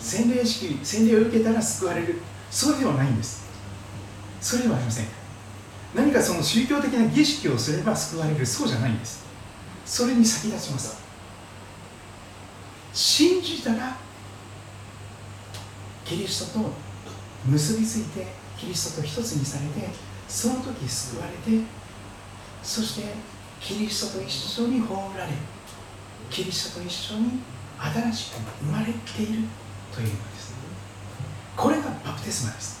[0.00, 2.16] 洗礼式洗礼を受けたら救われる。
[2.50, 3.48] そうではないんです。
[4.40, 5.06] それではありません。
[5.94, 8.44] 何かその宗教的な儀式をすれば救われる。
[8.44, 9.24] そうじゃないんです。
[9.86, 11.00] それに先立ちます。
[12.92, 13.96] 信じたら
[16.04, 16.70] キリストと
[17.46, 18.26] 結びついて
[18.56, 19.88] キリストと一つにされて
[20.28, 21.64] その時救われて
[22.62, 23.14] そして
[23.60, 25.32] キリストと一緒に葬られ
[26.30, 27.40] キリストと一緒に
[27.78, 29.48] 新しく生まれている
[29.92, 30.50] というのです
[31.60, 32.80] これがバプテスマです。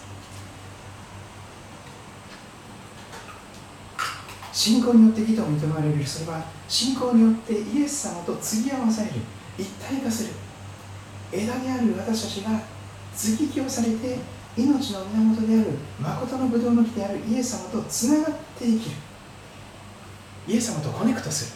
[4.52, 6.06] 信仰によって義と認められる。
[6.06, 9.16] それは信仰によってイエス様と継ぎ合わされる。
[9.58, 10.30] 一体化する。
[11.30, 12.58] 枝である私たちが
[13.14, 14.18] 接ぎ木をされて
[14.56, 15.70] 命の源である
[16.00, 18.96] 誠のブドウの木であるイエス様とつながって生きる。
[20.48, 21.54] イエス様とコネクトす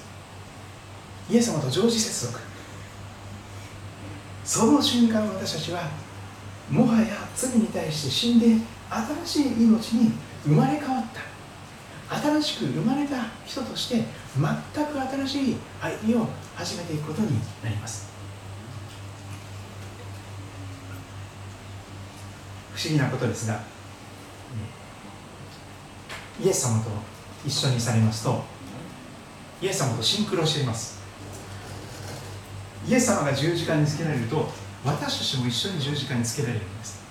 [1.28, 1.34] る。
[1.34, 2.40] イエス様と常時接続。
[4.44, 5.88] その瞬間私たちは
[6.70, 8.56] もはや罪に対して死んで
[9.24, 10.12] 新しい命に
[10.44, 11.34] 生まれ変わった。
[12.20, 13.16] 新しく生まれた
[13.46, 14.04] 人として
[14.36, 18.12] 全く新しい歩みを始めていくことになります。
[22.74, 23.60] 不思議なことですが
[26.42, 26.90] イエス様と
[27.46, 28.42] 一緒にされますと
[29.64, 31.00] イエス様とシンクロしています。
[32.86, 34.46] イエス様が十字架につけられると
[34.84, 37.02] 私たちも一緒に十字架につけられるんです。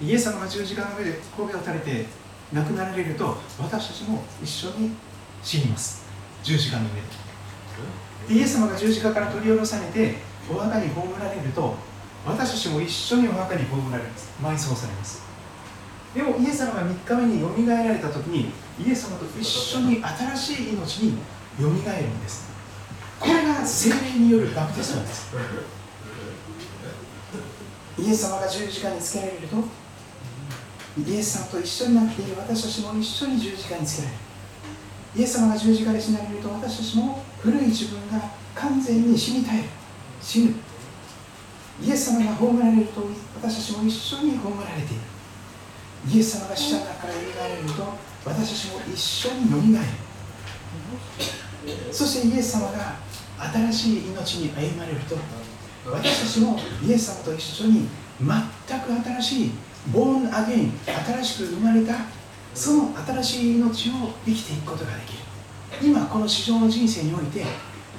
[0.00, 2.06] イエス様が十字架の上で神戸を垂れて
[2.50, 4.92] 亡くなられると私たちも一緒に
[5.42, 6.06] 死にます。
[6.42, 6.88] 十字架の上
[8.32, 8.40] で。
[8.40, 10.14] イエス様が十字架から取り下ろされて
[10.50, 11.74] お墓に葬られると
[12.26, 14.32] 私たちも一緒にお墓に葬られます。
[14.40, 15.22] 埋葬されます。
[16.14, 21.18] でもイエス様が3日目によみがえられた時にイエス様と一緒に新しい命に
[21.60, 22.48] よみがえるんです。
[23.20, 25.34] これが精霊によるバプテスマです。
[27.96, 29.56] イエス様が十字架につけられると
[30.98, 34.20] イエス様と一緒になっている私たちも一緒に十字架につけられる。
[35.16, 39.64] イエス様が十字架で死なれると私たちも古い自分が完全に死に絶える。
[40.20, 40.54] 死ぬ。
[41.82, 43.00] イエス様が葬られると
[43.36, 45.02] 私たちも一緒に葬られている。
[46.16, 49.88] イエス様が死者の中からよみがえると私たちも一緒によみがえる。
[51.92, 52.96] そしてイエス様が
[53.52, 55.16] 新しい命に歩まれると
[55.90, 57.88] 私たちもイエス様と一緒に
[58.20, 59.50] 全く新しい
[59.92, 61.94] ボーンアゲイン新しく生まれた
[62.54, 63.92] その新しい命を
[64.24, 65.18] 生きていくことができる。
[65.82, 67.44] 今この地上の人生において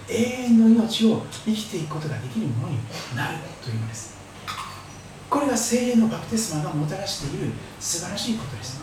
[0.07, 2.77] 永遠の命を生きていくことができるものに
[3.15, 4.15] なるというのです。
[5.29, 8.81] これが精霊のバプテスマがもたらしている素晴らしいことです。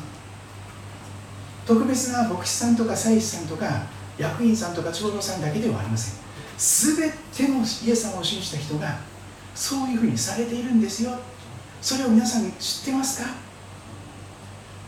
[1.66, 3.86] 特別な牧師さんとか祭司さんとか
[4.18, 6.14] 役員さんとか長老さんだけではありません。
[6.96, 8.98] 全てのイエス様を信じた人が
[9.54, 11.18] そういうふうにされているんですよ。
[11.80, 13.30] それを皆さん知ってますか？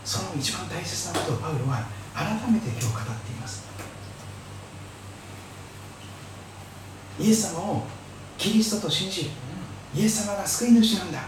[0.05, 3.65] その一番大切なことをパウロは改めて今日語っています。
[7.19, 7.83] イエス様を
[8.37, 9.31] キリストと信じ
[9.95, 11.21] イエス様が救い主なんだ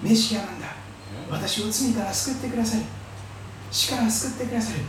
[0.00, 0.68] メシアなんだ
[1.28, 2.84] 私を罪から救ってくださる
[3.70, 4.80] 死から救ってくださる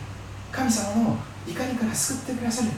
[0.52, 2.70] 神様の怒りから救ってくださる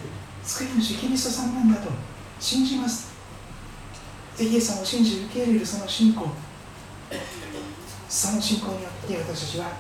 [0.42, 1.90] 救い主キリストさんなんだと
[2.38, 3.14] 信じます。
[4.36, 6.28] でイエス様を信じ受け入れるその信仰。
[8.08, 9.72] その信仰によって私たちは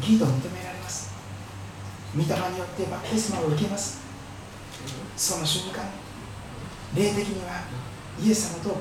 [0.00, 1.12] 義と認められます。
[2.14, 4.00] 御霊によってバプテスマを受けます。
[5.16, 5.84] その瞬間
[6.94, 7.62] 霊的には
[8.20, 8.76] イエス様と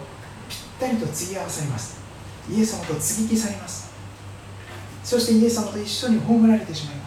[0.50, 2.02] ぴったりと継ぎ合わされます。
[2.50, 3.92] イエス様と接ぎ木されます。
[5.04, 7.01] そしてイエス様と一緒に葬られてしまいます。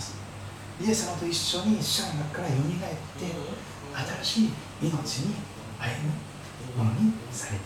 [0.81, 3.27] イエス様と一緒に死者の中からよみがえって
[4.25, 4.51] 新しい
[4.83, 5.35] 命に
[5.79, 5.87] 歩
[6.79, 7.59] むものにされて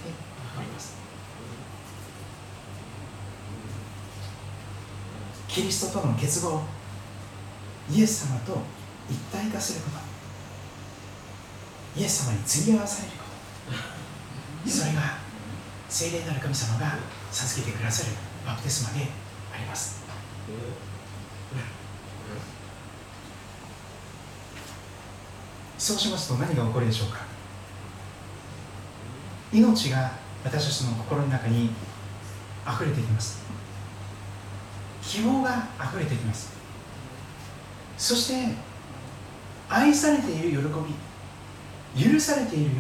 [0.58, 0.96] おります。
[5.48, 6.62] キリストとの結合
[7.90, 8.58] イエス様と
[9.08, 9.96] 一体化すること。
[11.98, 13.24] イエス様に継ぎ合わされるこ
[14.64, 14.70] と。
[14.70, 15.18] それが
[15.88, 16.98] 聖霊なる神様が
[17.32, 18.12] 授けてくださる
[18.46, 19.06] バプテスマで
[19.54, 20.02] あります。
[25.78, 27.20] そうしますと何が起こるでしょうか？
[29.52, 30.10] 命が
[30.44, 31.70] 私たちの心の中に
[32.66, 33.40] 溢れていきます。
[35.02, 36.52] 希望が溢れていきます。
[37.96, 38.54] そして
[39.68, 40.68] 愛されている喜
[41.96, 42.78] び許されている喜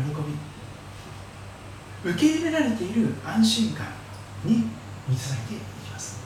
[2.04, 3.86] び受け入れられている安心感
[4.44, 4.64] に
[5.08, 6.20] 満たされていきます。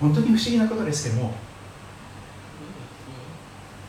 [0.00, 1.34] 本当に不思議なことですけども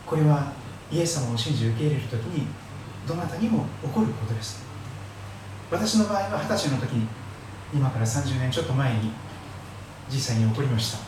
[0.08, 0.54] これは
[0.90, 2.48] イエス様を信じ受け入れるときに
[3.06, 4.64] どなたにも起こることです。
[5.70, 7.08] 私の場合は二十歳の時に
[7.74, 9.12] 今から30年ちょっと前に
[10.10, 11.00] 実際に起こりました。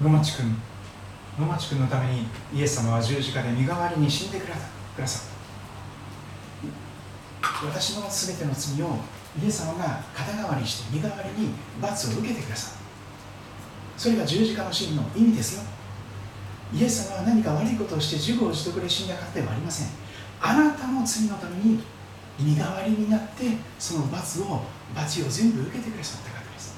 [0.00, 0.56] 野町君
[1.38, 4.62] 野町君のためにイエス様は十字架で身代わりに死んでくださっ
[4.96, 5.02] た。
[7.66, 8.96] 私の全ての罪を
[9.42, 12.79] イエス様が肩代わりして身代わりに罰を受けてくださった。
[14.00, 15.62] それが十字架の死の意味ですよ。
[16.72, 19.88] イエス様は何か悪いことをして自業自得で死んだ方ではありません。
[20.40, 21.80] あなたの罪のために
[22.38, 23.44] 身代わりになって
[23.78, 24.62] その罰を
[24.96, 26.74] 罰を全部受けてくださった方です、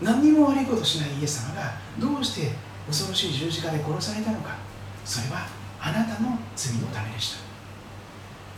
[0.00, 2.50] うん、何にも悪いことしないイエス様がどうして
[2.88, 4.56] 恐ろしい十字架で殺されたのか。
[5.04, 5.46] それは
[5.80, 7.38] あなたの罪のためでした。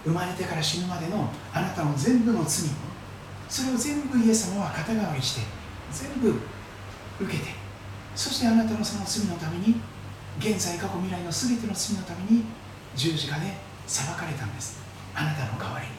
[0.05, 2.71] 生まれてから死ぬまでのあなたの全部の罪。
[3.51, 5.43] それを全部イエス様は肩代わりして
[5.93, 6.41] 全部
[7.21, 7.51] 受けて。
[8.15, 9.77] そしてあなたのその罪のために
[10.39, 12.45] 現在過去未来の全ての罪のために
[12.95, 13.55] 十字架で
[13.87, 14.79] 裁かれたんです。
[15.15, 15.93] あなたの代わりに。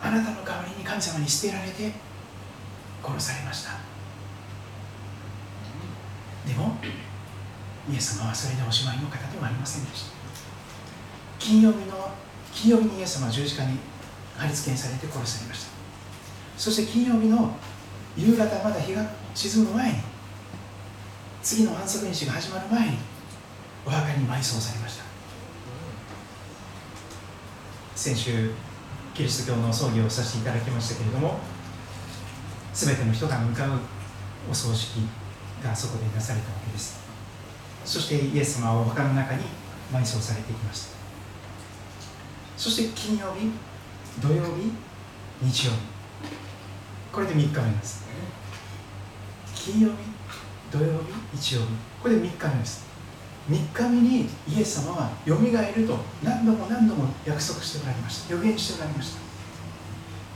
[0.00, 1.92] あなたの代わりに神様に捨てられて
[3.02, 3.70] 殺されました。
[6.46, 6.76] でも
[7.90, 10.12] イエス様はそれでおしまいの方ではありませんでした。
[11.38, 12.10] 金曜日の
[12.52, 13.78] 金曜日にイエス様は十字架に
[14.36, 15.70] 貼り付けにされて殺されました。
[16.56, 17.56] そして金曜日の
[18.16, 19.98] 夕方まだ日が沈む前に
[21.42, 22.98] 次の安息日が始まる前に
[23.84, 25.04] お墓に埋葬されました。
[27.96, 28.52] 先週
[29.12, 31.38] キリスト教の葬儀をさせていただきましたけれども
[32.72, 33.78] 全ての人が向かう
[34.50, 35.00] お葬式
[35.62, 37.02] がそこでなされたわけです。
[37.84, 39.44] そしてイエス様はお墓の中に
[39.92, 40.96] 埋葬されていきました。
[42.56, 43.50] そして金曜日
[44.20, 44.72] 土曜日
[45.42, 45.78] 日曜日
[47.12, 48.03] これで3日目です。
[49.64, 49.94] 金曜日
[50.70, 50.98] 土曜
[51.32, 51.68] 日日曜日。
[52.02, 52.84] これで3日目です。
[53.48, 58.34] 3日目にイエス様はよみがえると何度も何度も約束しておられました。
[58.34, 59.20] 予言しておられました。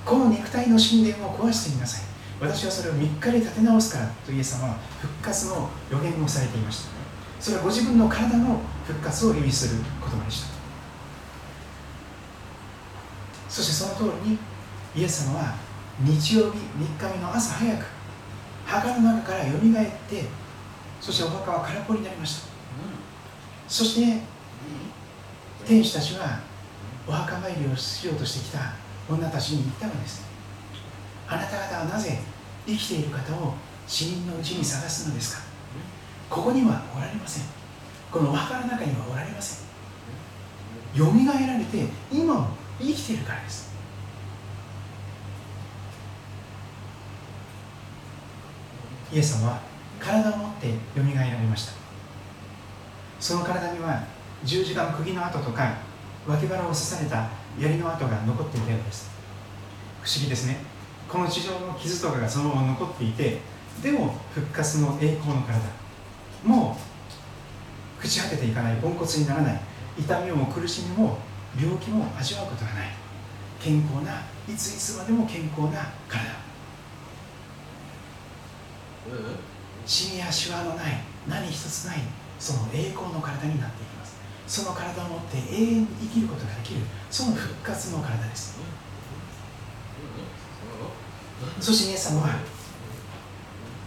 [0.07, 2.05] この肉体の神殿を壊してみなさい。
[2.41, 6.91] 私はそれを3日で立て直すからとイエス様は復活の予言をされていました。
[7.39, 10.49] それはご自分の体の復活を意味する言葉でした。
[13.51, 14.39] そしてその通りに
[14.97, 15.55] イエス様は
[16.01, 16.61] 日曜日
[16.99, 17.98] 3日目の朝早く
[18.69, 20.25] 墓の中からよみがえって
[21.01, 22.49] そしてお墓は空っぽになりました。
[23.67, 24.21] そして
[25.67, 26.41] 天使たちは
[27.07, 28.75] お墓参りをしようとしてきた
[29.09, 30.23] 女たちに言ったのです。
[31.27, 32.19] あなた方はなぜ
[32.67, 33.55] 生きている方を
[33.87, 35.43] 死人のうちに探すのですか？
[36.29, 37.45] ここにはおられません。
[38.13, 40.99] このお墓の中にはおられません。
[40.99, 42.49] よみがえられて今も
[42.79, 43.68] 生きているからです。
[49.13, 49.61] イエス様は
[49.99, 51.73] 体を持ってよみがえられました。
[53.19, 54.05] その体には
[54.45, 55.77] 十字架の釘の跡とか
[56.27, 57.29] 脇腹を刺された
[57.59, 59.11] 槍の跡が残っていたようです。
[60.03, 60.59] 不思議ですね。
[61.09, 63.41] この地上の傷とかがそのまま残っていて
[63.83, 65.59] でも復活の栄光の体。
[66.45, 66.77] も
[68.01, 69.61] う朽ち果てていかないポンコツにならない
[69.99, 71.19] 痛みも苦しみも
[71.61, 72.89] 病気も味わうことがない。
[73.61, 76.48] 健康ないついつまでも健康な体。
[79.87, 81.99] シミやシワのない何一つない
[82.39, 86.81] その栄光の体になっていきますその体を持って永遠に生きることができる
[87.11, 88.59] その復活の体です
[91.61, 92.29] そしてイエス様は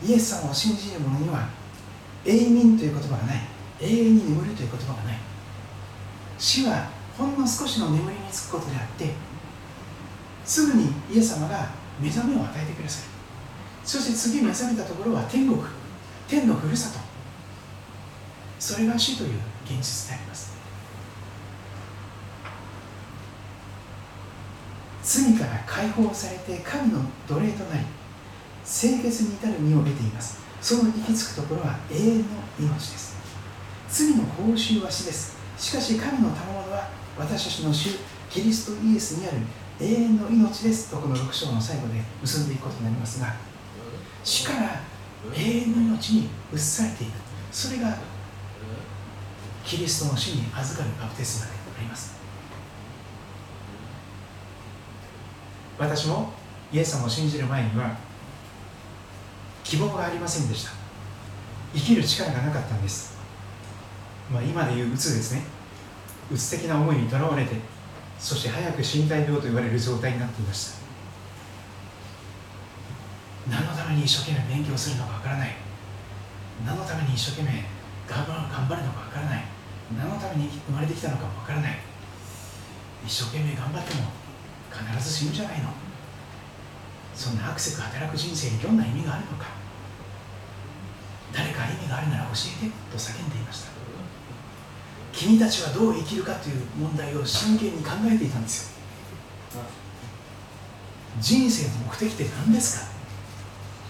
[0.04, 1.50] イエス様を信じる者には
[2.26, 3.42] 永眠という言葉がない
[3.82, 5.18] 永遠に眠るという言葉がない
[6.38, 7.38] 死はほん。
[7.38, 9.14] の少しの眠りにつくことであって
[10.46, 11.70] すぐにイエス様が
[12.00, 13.11] 目覚めを与えてくださる
[13.84, 15.60] そして次目覚めたところは天国。
[16.28, 17.00] 天のふるさと。
[18.60, 20.52] それが死という現実であります。
[25.04, 27.86] 罪から解放されて神の奴隷となり
[28.64, 30.40] 清潔に至る身を得ています。
[30.62, 32.24] その行き着くところは永遠の
[32.60, 33.18] 命です。
[33.90, 35.36] 罪の報酬は死です。
[35.58, 37.98] しかし神の賜物は私たちの主
[38.30, 39.38] キリストイエスにある
[39.82, 40.92] 永遠の命です。
[40.92, 43.51] とこの6章の最後で結んでいくことになりますが
[44.24, 44.82] 死から
[45.36, 47.12] 永遠の命に移されていく。
[47.52, 47.98] それが
[49.66, 52.20] キリストの死に預かるバプテスマであります。
[55.78, 56.34] 私も
[56.72, 57.98] イエス様を信じる前には
[59.64, 60.72] 希望がありませんでした。
[61.74, 63.18] 生きる力がなかったんです、
[64.30, 65.44] まあ、今でいううつですね。
[66.32, 67.56] うつ的な思いにとらわれて
[68.20, 70.81] そして早く身体病と言われる状態になっていました。
[73.50, 75.56] 何のために一生懸命勉強するのかわからない。
[76.66, 77.66] 何のために一生懸命
[78.08, 78.36] 頑張
[78.76, 79.44] るのかわからない。
[79.98, 81.80] 何のために生まれてきたのかもわからない。
[83.06, 84.12] 一生懸命頑張っても
[84.70, 85.70] 必ず死ぬじゃないの。
[87.16, 89.48] そんなアクセク働く人生にどんな意味があるのか。
[91.34, 92.32] 誰か意味があるなら教
[92.62, 93.72] えてと叫んでいました。
[95.12, 98.78] 君たちはどう生きるかという問題を真剣に考えていたんです
[99.56, 99.62] よ。
[101.20, 102.91] 人生の目的って何ですか？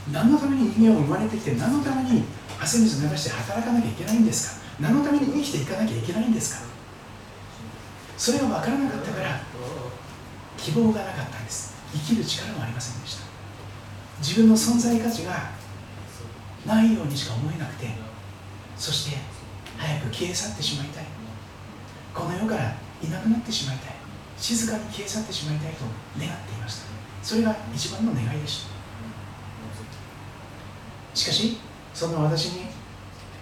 [0.09, 2.23] 何のために人間を生まれてきて何のために
[2.59, 4.65] 汗水流して働かなきゃいけないんですか？
[4.79, 6.65] 何のために生きていかなきゃいけないんですか？
[8.17, 9.41] それが分からなかったから
[10.57, 11.75] 希望がなかったんです。
[11.93, 13.23] 生きる力もありませんでした。
[14.19, 15.49] 自分の存在価値が
[16.65, 17.87] ないようにしか思えなくて
[18.77, 19.17] そして
[19.77, 21.05] 早く消え去ってしまいたい。
[22.13, 23.95] この世からいなくなってしまいたい。
[24.37, 25.85] 静かに消え去ってしまいたいと
[26.19, 26.85] 願っていました。
[27.23, 28.70] それが一番の願いでした。
[31.13, 31.57] しかし
[31.93, 32.65] そんな私に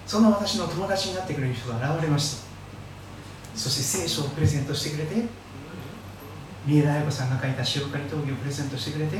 [0.06, 2.50] そんな私の友達になってくれる人が現れました。
[3.54, 5.26] そして聖書をプレゼントしてくれて
[6.66, 9.18] 三浦綾子さんが書いた塩刈り峠をプレゼントしてくれて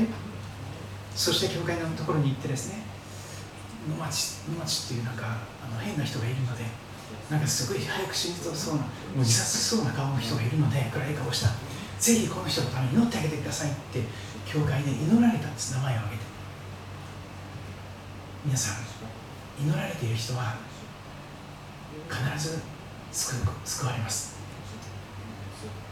[1.15, 2.83] そして教会のところに行ってですね
[3.89, 5.25] 野町野町っていうなんか
[5.61, 6.63] あの変な人がいるので
[7.29, 11.49] なんかすごい早く死にそうなもう自殺しそうな顔の人がいるので暗い顔した。
[11.99, 14.01] ぜひこの人のために祈ってあげてくださいって
[14.45, 16.30] 教会で祈られたんです名前を挙げて。
[18.43, 20.55] 皆さん祈られている人は
[22.09, 22.59] 必ず
[23.11, 24.35] 救救われます。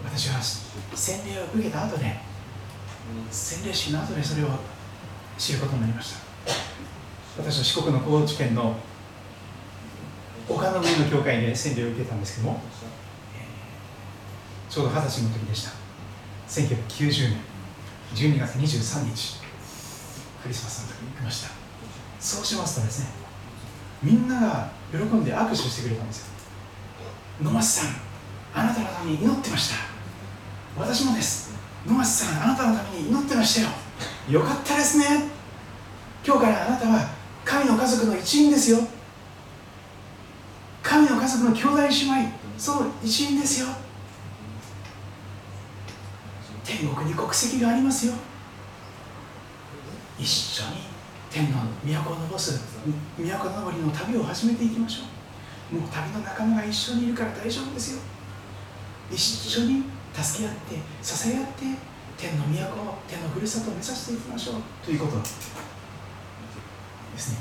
[0.04, 2.16] 私は洗礼を受けた後で
[3.30, 4.48] 洗礼式の後でそれを
[5.38, 6.20] 知ることになりました。
[7.38, 8.76] 私は四国の高知県の
[10.50, 12.62] 岡の上の教会で洗礼を受けたんですけども、
[14.70, 15.72] ちょうど二十歳の時でした。
[16.48, 17.38] 1990年
[18.16, 19.40] 12月23日
[20.42, 21.59] クリスマスの時に行きました。
[22.20, 23.08] そうしますとですね
[24.04, 26.26] みんなが喜んで握手してくれたんですよ。
[27.42, 27.90] 野松さん
[28.54, 29.76] あなたのために祈ってました。
[30.78, 31.54] 私もです。
[31.86, 33.68] 野松さんあなたのために祈ってましたよ。
[34.30, 35.06] よかったですね。
[36.26, 37.10] 今日からあなたは
[37.46, 38.80] 神の家族の一員ですよ。
[40.82, 43.68] 神の家族の兄弟姉妹その一員ですよ。
[46.64, 48.14] 天国に国籍がありますよ。
[50.18, 50.89] 一緒に
[51.32, 52.60] 天の都をのぼす
[53.18, 55.04] 都登りの旅を始めていきましょ
[55.72, 58.02] うもう旅の仲間が一緒にいるから大丈夫ですよ
[59.12, 65.26] 一緒に助け合って支え合って天の都天のふるさとを目指していきましょうということで
[67.18, 67.38] すね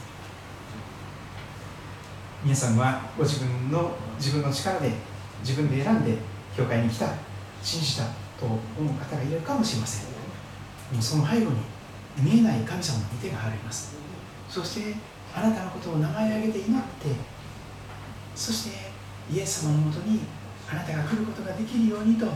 [2.44, 4.92] 皆さんはご自分の自分の力で
[5.40, 6.18] 自分で選んで
[6.56, 7.08] 教会に来た
[7.62, 8.04] 信じた
[8.38, 10.10] と思う方がいるかもしれません
[10.92, 11.77] もうその背後に
[12.20, 13.96] 見えない神様の御手があります。
[14.48, 14.94] そして
[15.34, 17.08] あなたのことを名前を挙げて祈って
[18.34, 18.90] そして
[19.30, 20.20] イエス様のもとに
[20.70, 22.26] あなたが来ることができるようにと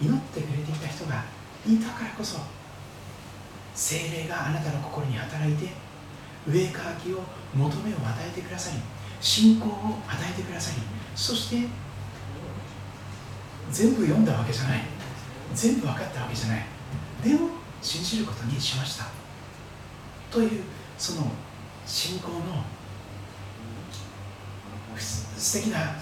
[0.00, 1.24] 祈ってくれていた人が
[1.66, 2.38] いたからこそ
[3.74, 5.68] 精霊があなたの心に働いて
[6.48, 7.20] 上かきを
[7.54, 8.80] 求めを与えてくださり
[9.20, 9.70] 信仰を
[10.08, 10.82] 与えてくださり
[11.14, 11.68] そして
[13.70, 14.80] 全部読んだわけじゃない。
[15.54, 16.64] 全部分かったわけじゃない。
[17.22, 17.50] でも
[17.82, 19.17] 信じることにしました。
[20.30, 20.64] という
[20.98, 21.30] その
[21.86, 22.64] 信仰の
[24.96, 25.94] 素敵な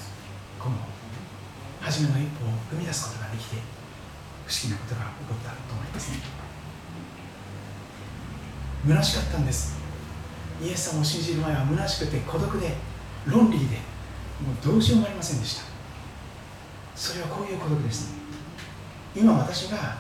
[0.58, 0.76] この
[1.80, 3.56] 初めの一歩を踏み出すことができて
[4.46, 6.18] 不思議なことが起こったと思いますね。
[8.86, 9.76] 虚しかったんです。
[10.62, 12.74] イエス様を信じる前は虚しくて孤独で
[13.26, 15.64] 論理でもうどうしようもありませんでした。
[16.94, 18.14] それはこういう孤独です。
[19.14, 19.96] 今私が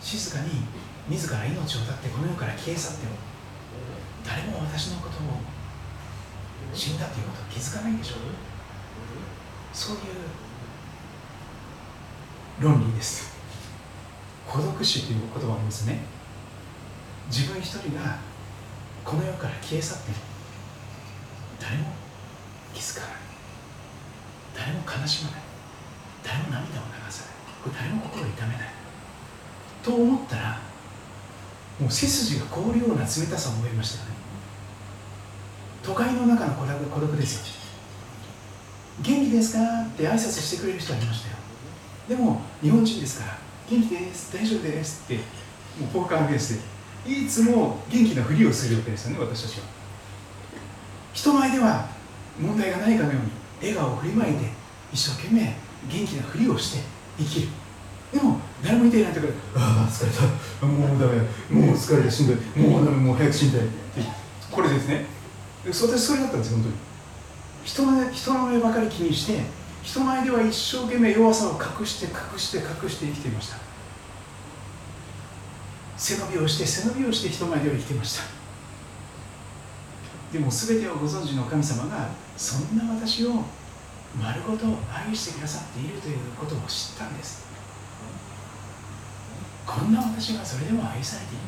[0.00, 0.50] 静かに
[1.08, 3.12] 自ら命を絶ってこの世から消え去っても
[4.24, 5.40] 誰も私のことを
[6.74, 8.18] 死んだということを気づかないでしょう？
[9.72, 10.02] そういう
[12.60, 13.36] 論理です。
[14.46, 16.00] 孤独死という言葉をありますね
[17.28, 18.18] 自分一人が
[19.04, 20.16] この世から消え去っても
[21.60, 21.92] 誰も
[22.74, 23.16] 気づかない。
[24.54, 25.40] 誰も悲しまない。
[26.24, 27.74] 誰も涙を流さない。
[27.74, 28.68] 誰も心を痛めない。
[29.82, 30.58] と思ったら
[31.80, 34.16] もう背筋が凍るような冷たさを覚えましたよね。
[35.82, 37.54] 都会の中の孤独孤独ですよ。
[39.02, 39.82] 元気ですか？
[39.82, 41.36] って挨拶してくれる人はいましたよ。
[42.08, 43.38] でも日本人ですから
[43.70, 45.02] 元気です大丈夫です。
[45.04, 46.60] ってもうポーカーフェイス
[47.06, 49.66] でいつも元気なふりをするわけですよね私たちは。
[51.14, 51.88] 人前では
[52.40, 53.30] 問題がないかのように
[53.60, 54.50] 笑顔を振りまいて
[54.92, 55.54] 一生懸命
[55.88, 56.82] 元気なふりをして
[57.18, 57.48] 生きる。
[58.12, 60.66] でも誰もいていないとからああ疲れた。
[60.66, 61.66] もうダメ。
[61.66, 63.62] もう疲れてしんどいもうダメもう早く死んだい。
[63.62, 63.74] って
[64.50, 65.06] これですね。
[65.64, 66.74] 私それだったんです本当に。
[67.64, 69.42] 人の人の目ばかり気にして
[69.82, 73.56] 人前では一生懸命弱さを隠して隠して隠して生きていました。
[75.96, 78.24] 背伸びをして背伸びをして人前では生きていました。
[80.32, 83.44] でも全てをご存知の神様がそんな私を
[84.20, 87.47] 丸ごと愛してくださっているということを知ったんです。
[89.68, 91.42] こんな私がそれでも愛されている。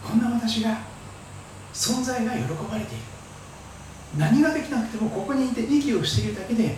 [0.00, 0.78] こんな私が
[1.74, 2.40] 存在が喜
[2.70, 3.02] ばれている。
[4.16, 6.76] 何ができなくてもここにいて息をしているだけで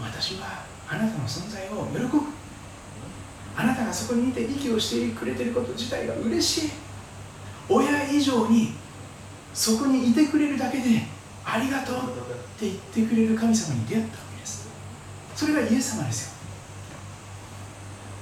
[0.00, 2.22] 私はあなたの存在を喜ぶ。
[3.56, 6.70] あなたがそこにいて息をしてくれていること自体が嬉しい。
[7.68, 8.72] 親以上に
[9.54, 11.02] そこにいてくれるだけで
[11.44, 11.98] ありがとうっ
[12.58, 14.68] て言ってくれる神様に出会ったわけです。
[15.36, 16.34] それがイエス様です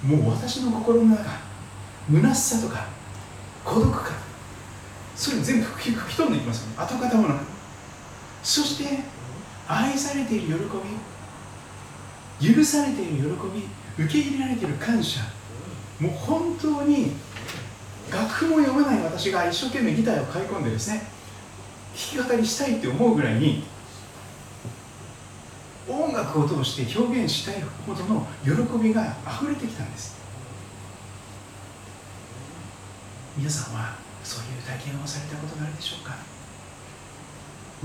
[0.02, 0.16] よ。
[0.16, 1.47] もう私の心の中
[2.10, 2.86] 虚しさとか
[3.64, 4.12] 孤独感。
[5.14, 6.74] それ全部吹き飛んでいきますよね。
[6.78, 7.40] 跡形もなく。
[8.42, 9.00] そして
[9.66, 10.64] 愛されている喜
[12.40, 13.48] び許されている喜
[13.98, 15.20] び受け入れられている感謝。
[16.00, 17.12] もう本当に
[18.10, 21.02] 楽譜も読めない私が一生懸命ギターを買い込んでですね
[22.14, 23.64] 弾き語りしたいって思うぐらいに
[25.88, 30.17] 音楽を通して表現したいほどの喜びが溢れてきたんです。
[33.38, 33.94] 皆さんは
[34.24, 36.16] そういう体験をされたことがあるでしょうか？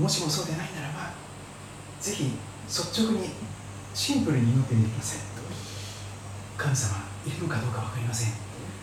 [0.02, 1.14] もしもそうでないならば
[2.00, 2.32] ぜひ
[2.66, 3.30] 率直に
[3.94, 5.20] シンプルに祈ってみてください
[6.58, 8.32] 神様いるのかどうか分かりません。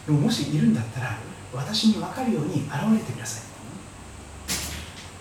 [0.07, 1.17] でももしいるんだったら
[1.53, 3.43] 私に分かるように現れてください。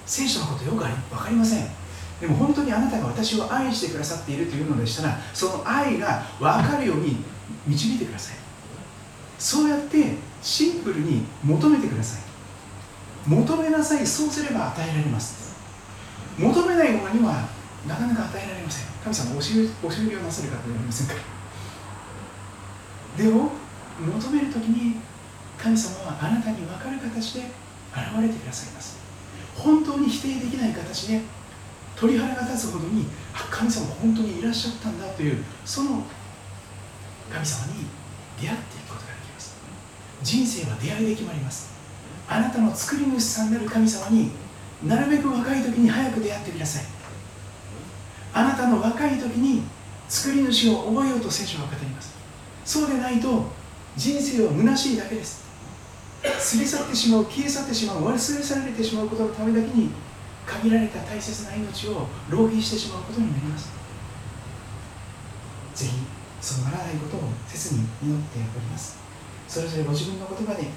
[0.07, 1.69] 聖書のことよく分かりません。
[2.21, 7.17] でも本当にあなたが私を愛してくださっているというのでしたらその愛が分かるように
[7.67, 8.37] 導いてください。
[9.39, 12.23] そうやってシンプルに求めてください。
[13.29, 15.55] 求めなさいそうすれば与えられます。
[16.39, 17.49] 求めないものには
[17.87, 18.87] なかなか与えられません。
[19.03, 21.15] 神様おしおしりをなさる方ではありませんか？
[21.15, 21.21] ら
[23.25, 23.51] でも
[24.01, 25.01] 求める時に
[25.59, 27.41] 神様はあなたに分かる形で
[27.93, 28.99] 現れてくださいます。
[29.57, 31.21] 本当に否定できない形で
[31.97, 33.05] 鳥肌が立つほどに
[33.51, 36.03] 神様本当にいらっしゃったんだというその
[37.31, 37.85] 神様に
[38.41, 39.55] 出会っていくことができます
[40.23, 41.71] 人生は出会いで決まります。
[42.29, 44.31] あなたの作り主さんなる神様に
[44.85, 46.85] なるべく若い時に早く出会ってください。
[48.33, 49.63] あなたの若い時に
[50.09, 52.15] 作り主を覚えようと聖書は語ります。
[52.65, 53.45] そうでないと
[53.97, 55.45] 人生は虚しいだけです。
[56.23, 59.91] 過ぎ去ってしまう消え去ってしまう忘れ去られてしまうことのためだけに
[60.47, 63.71] 限られた大切な命を浪費してしまうことになります。
[65.75, 65.93] ぜひ
[66.41, 69.00] そうならないことを切に祈っております。
[69.51, 70.71] それぞれご自分の言葉で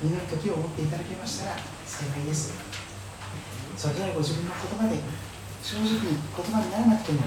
[0.00, 2.54] 祈る時を持っていただけましたら幸いです。
[3.76, 4.98] それぞれご自分の言葉で
[5.62, 7.20] 正直に言葉にならなくても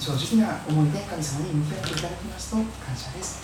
[0.00, 3.42] 正直な思いで神様に向き合っていただきますと感謝です。